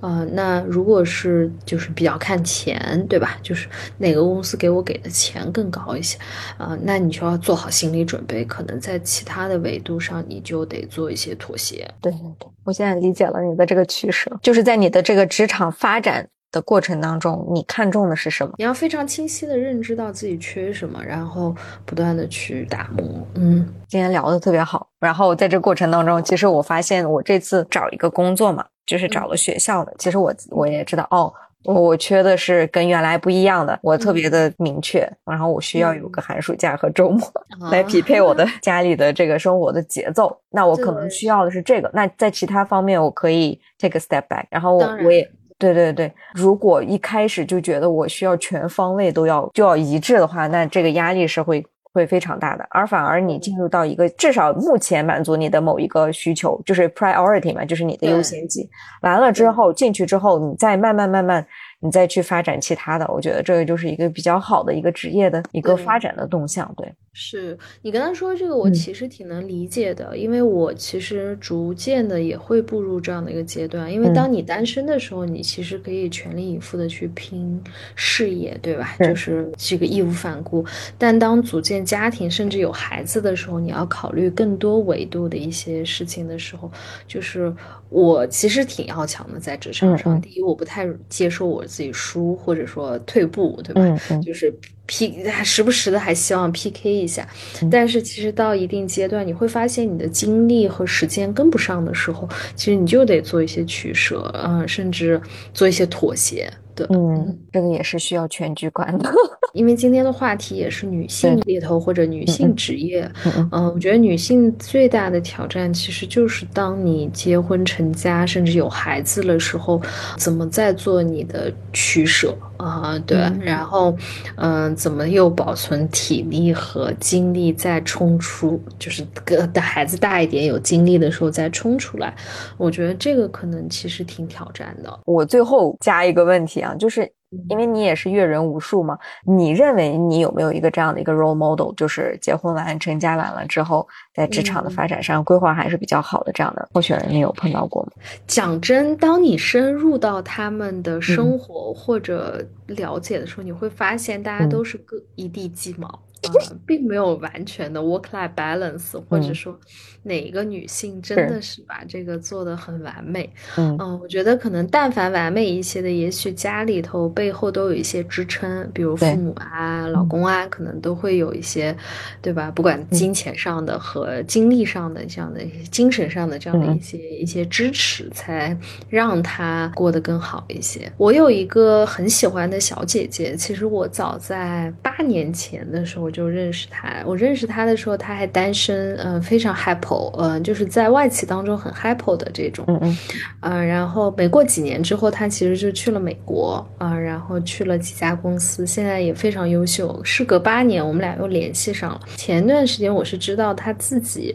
[0.00, 3.38] 呃，那如果是就是比较看钱，对吧？
[3.42, 6.18] 就是哪个公司给我给的钱更高一些，
[6.58, 11.88] 啊，那你就要做好心理准备，可能在其他的维度上你就得做一些妥协。
[12.02, 16.28] 对对对，我现在理解了你的这个取舍，就是在你的这个职场发展。
[16.50, 18.54] 的过程当中，你看重的是什么？
[18.58, 23.26] 你要非常清晰的认知到自己缺什么，然后不断的去打磨。
[23.34, 24.88] 嗯，今天聊的特别好。
[24.98, 29.94] 然后在这过程当中，其实我发现我这次找一个工作嘛，就是找了学校的。
[29.98, 31.32] 其实我我也知道，哦，
[31.64, 35.08] 我缺的是跟原来不一样的，我特别的明确。
[35.26, 37.30] 然后我需要有个寒暑假和周末
[37.70, 40.34] 来匹配我的 家里的这个生活的节奏。
[40.50, 41.90] 那我可能需要的是这个。
[41.92, 44.46] 那在其他方面，我可以 take a step back。
[44.50, 45.30] 然后我我也。
[45.58, 52.64] 对对对，如果一开始就觉得我需要全方位都要就要一致的话，那这个压力是会会非常大的。
[52.70, 58.68] 而反而你进入到一个至少目前满足你的某一个需求，就是 priority 嘛，就是你的优先级。
[59.02, 61.44] 完了之后进去之后，你再慢慢慢慢。
[61.80, 66.72] 你再去发展其他的，我觉得这个就是一个比较好的一个职业的一个发展的动向。
[66.76, 73.92] 对，是你跟他说这个，我其实挺能理解的，因为我其实逐渐的也会步入这样的一个阶段。
[73.92, 77.62] 因为当你单身的时候，你其实可以全力以赴的去拼
[77.94, 78.96] 事业，对吧？
[78.98, 80.64] 就是这个义无反顾。
[80.98, 86.68] 但当组建家庭，甚至有孩子的时候，你要考虑更多维度的一些事情的时候，
[87.06, 87.54] 就是
[87.88, 90.20] 我其实挺要强的，在职场上。
[90.20, 91.64] 第一，我不太接受我。
[91.68, 93.96] 自己输或者说退步，对吧？
[94.24, 94.52] 就是
[94.86, 97.28] P，时不时的还希望 PK 一下，
[97.70, 105.20] 但是其实到一定阶段，你会发现你的精力和时间跟不上的时候，其实你就得做一些取舍，嗯，甚至
[105.52, 106.50] 做一些妥协。
[106.90, 109.10] 嗯，这个也是需要全局观的，
[109.52, 113.10] 因为今天的话题也是女性猎头或者女性职业。
[113.52, 119.80] 嗯，我觉得女性最大的挑战其实就是当你结婚成家，甚至有孩子的时候，
[120.16, 122.98] 怎么在做你的取舍啊？
[123.06, 123.96] 对，然后，
[124.36, 128.62] 嗯，怎么又保存体力和精力再冲出？
[128.78, 132.14] 就是等孩子大一点有精力的时候再冲出来。
[132.56, 135.00] 我觉得这个可能其实挺挑战的。
[135.04, 136.74] 我最后加一个问题啊。
[136.78, 137.10] 就是
[137.48, 147.92] 因为你也是阅人无数嘛，你认为你有没有一个这样的一个 role model，就是结婚完成家完了之后，在职场的发展上规划还是比较好的这样的候选人，你有碰到过吗？
[148.26, 155.88] 讲真，当你深入到他们的生活或者了解的时候，你会发现大家都是各一地鸡毛。
[156.20, 156.34] 啊，
[156.66, 159.56] 并没有完全的 work-life balance，或者说
[160.02, 163.32] 哪一个女性真的是把这个做得很完美。
[163.56, 171.74] 嗯，我觉得可能但凡完美一些的，也许家里头背后都有一些支撑，比如父母啊、老公啊，可能都会有一些，
[172.20, 172.50] 对吧？
[172.50, 175.40] 不管金钱上的和精力上的这样的、
[175.70, 178.58] 精神上的这样的一些一些支持，才
[178.88, 180.92] 让她过得更好一些。
[180.96, 186.08] 我有一个很喜欢的小姐姐，其实我早在八年前的时候。
[186.10, 192.98] 就认识她，我认识她的时候她还单身，嗯，非常 happy，嗯，就是在外企当中很 happy 的这种，嗯嗯，
[193.40, 200.00] 嗯，然后没过几年之后，她其实就去了美国，啊，然后去了几家公司，现在也非常优秀。
[200.02, 202.00] 事隔八年，我们俩又联系上了。
[202.16, 204.34] 前段时间我是知道她自己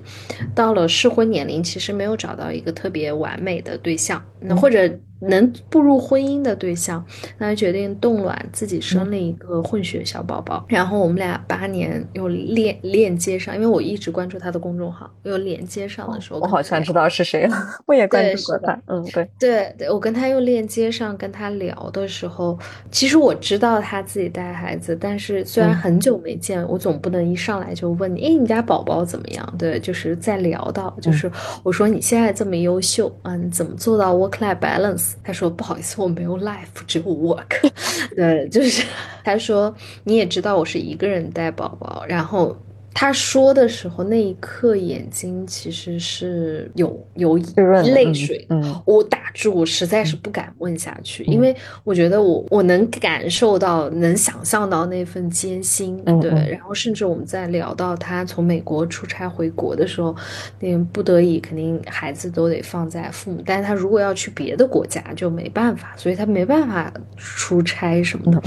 [0.53, 4.87] 到了适婚年龄，其实没有找到一个特别完美的对象，那或者。
[5.27, 7.03] 能步入婚姻的对象，
[7.37, 10.65] 那他决定冻卵，自己生了一个混血小宝宝。
[10.67, 17.55] 然后我们俩八年又链链接上，因为我一直关注他的公众号，又连接上的时候，我好像知道是谁了。
[17.85, 18.79] 我也关注过他。
[18.87, 22.57] 嗯，对对对，我跟他又链接上，跟他聊的时候，
[22.91, 29.55] 其实我知道他自己带孩子，但是虽然很久没见，我总不能一上来就问你，哎，你家宝宝怎么样？
[29.57, 31.31] 对，就是在聊到，就是
[31.63, 35.12] 我说你现在这么优秀，嗯，怎么做到 work-life balance？
[35.23, 37.69] 他说：“不好意思，我没有 life，只有 work。
[38.15, 38.85] 呃，就是
[39.23, 42.55] 他说你也知道我是一个人带宝宝，然后。”
[42.95, 47.35] 他说的时候，那一刻眼睛其实是有有
[47.95, 48.45] 泪水。
[48.49, 55.97] 嗯，我打住，我实在是不敢问下去，因为我觉得我我能感受到，能想象到那份艰辛。
[56.21, 60.15] 对，然后甚至我们在聊到他从美国出差回国的时候，
[60.59, 68.39] 那不得已肯定孩子都得放在父母，但是他如果要去别的国家就没办法，所以他没办法出差什么的。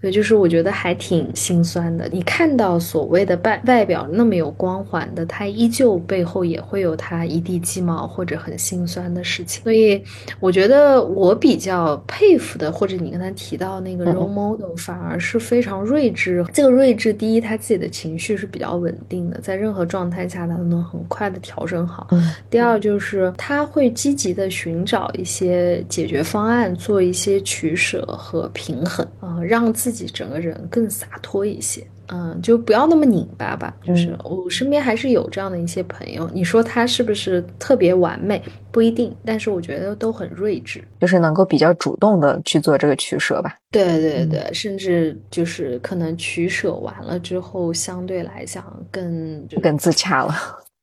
[0.00, 2.08] 对，就是我觉得还挺心酸的。
[2.10, 3.84] 你看到所谓的外外。
[3.84, 9.62] 表那么有光环的，他依旧背后也会有他一地鸡毛或者很心酸的事情。
[9.62, 10.02] 所以
[10.40, 16.44] 我觉得我比较佩服的，或者你刚才提到那个 role model，反而是非常睿智。
[16.52, 22.08] 这个睿智，第一，他自己的情绪是比较稳定的，在任何状态下，他都能很快的调整好。
[22.50, 31.84] 第二，就是他会积极的寻找一些解决方案，做一些取舍和平衡，啊，让自己整个人更洒脱一些。
[32.08, 33.74] 嗯，就不要那么拧巴吧。
[33.82, 36.28] 就是我身边还是有这样的一些朋友。
[36.32, 38.42] 你说他是不是特别完美？
[38.70, 43.56] 不一定，但是我觉得都很睿智，就是能够比较主动的去做这个取舍吧。
[43.70, 50.34] 对对对，甚至就是可能取舍完了之后，相对来讲更更自洽了。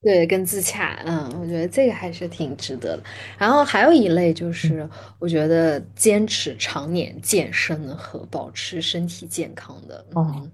[0.02, 0.98] 对，更自洽。
[1.06, 3.04] 嗯，我觉得这个还是挺值得的。
[3.38, 10.06] 然后还有一类就是，我觉得坚持常年健身和保持身体健康的。
[10.16, 10.50] 嗯。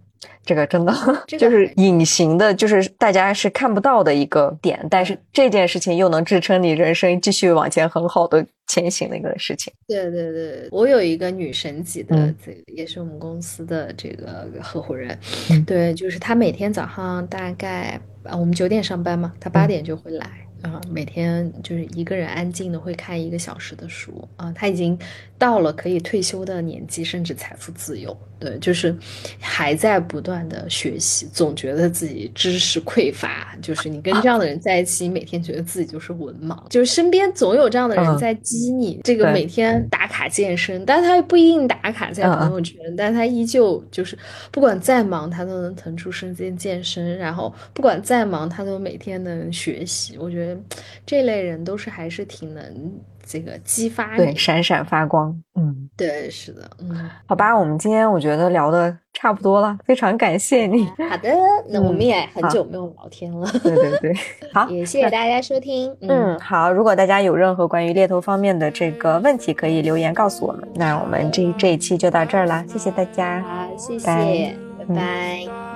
[0.45, 0.93] 这个真的
[1.28, 9.72] 就是隐形的，就是大家是看不到的一个点，但是这件事情又能支撑你人生继续往前很好的前行的一个事情。
[9.88, 15.18] 对对对，我有一个女神级的，这个也是我们公司的这个合伙人，
[15.65, 20.26] 对，就是她每天早上大概啊，我们九点上班嘛，她八点就会来
[20.61, 24.97] 啊，每天就是一个人安静的会看一个小时的书啊，她已经。
[25.38, 28.96] 到了可以退休的年纪，甚至财富自由，对，就是
[29.40, 33.56] 还在不断的学习，总觉得自己知识匮乏。
[33.62, 39.00] 就是你跟这样的人在一起，每天觉得自己就是文盲，就是身边总有这样的人在激你。
[39.04, 44.18] 这个每天打卡健身，但他不一定打卡在朋友圈，但他依旧就是
[44.52, 50.18] 不管再忙，他都能腾出时间健身，然后不管再忙，他都每天能学习。
[50.18, 50.60] 我觉得
[51.06, 52.92] 这类人都是还是挺能。
[53.28, 60.86] 这个激发对闪闪发光，嗯，对，是的，嗯，好吧，我们今天我觉得聊的差不多了，非常感谢你。
[61.10, 61.30] 好的，
[61.68, 64.14] 那我们也很久没有聊天了，对对对，
[64.54, 65.96] 好，也谢谢大家收听。
[66.02, 70.68] 嗯，好，如果大家有任何关于猎头方面的这个问题，可以留言告诉我们。
[70.76, 75.66] 那我们这这一期就到这儿了，谢谢大家，好，谢谢，拜拜。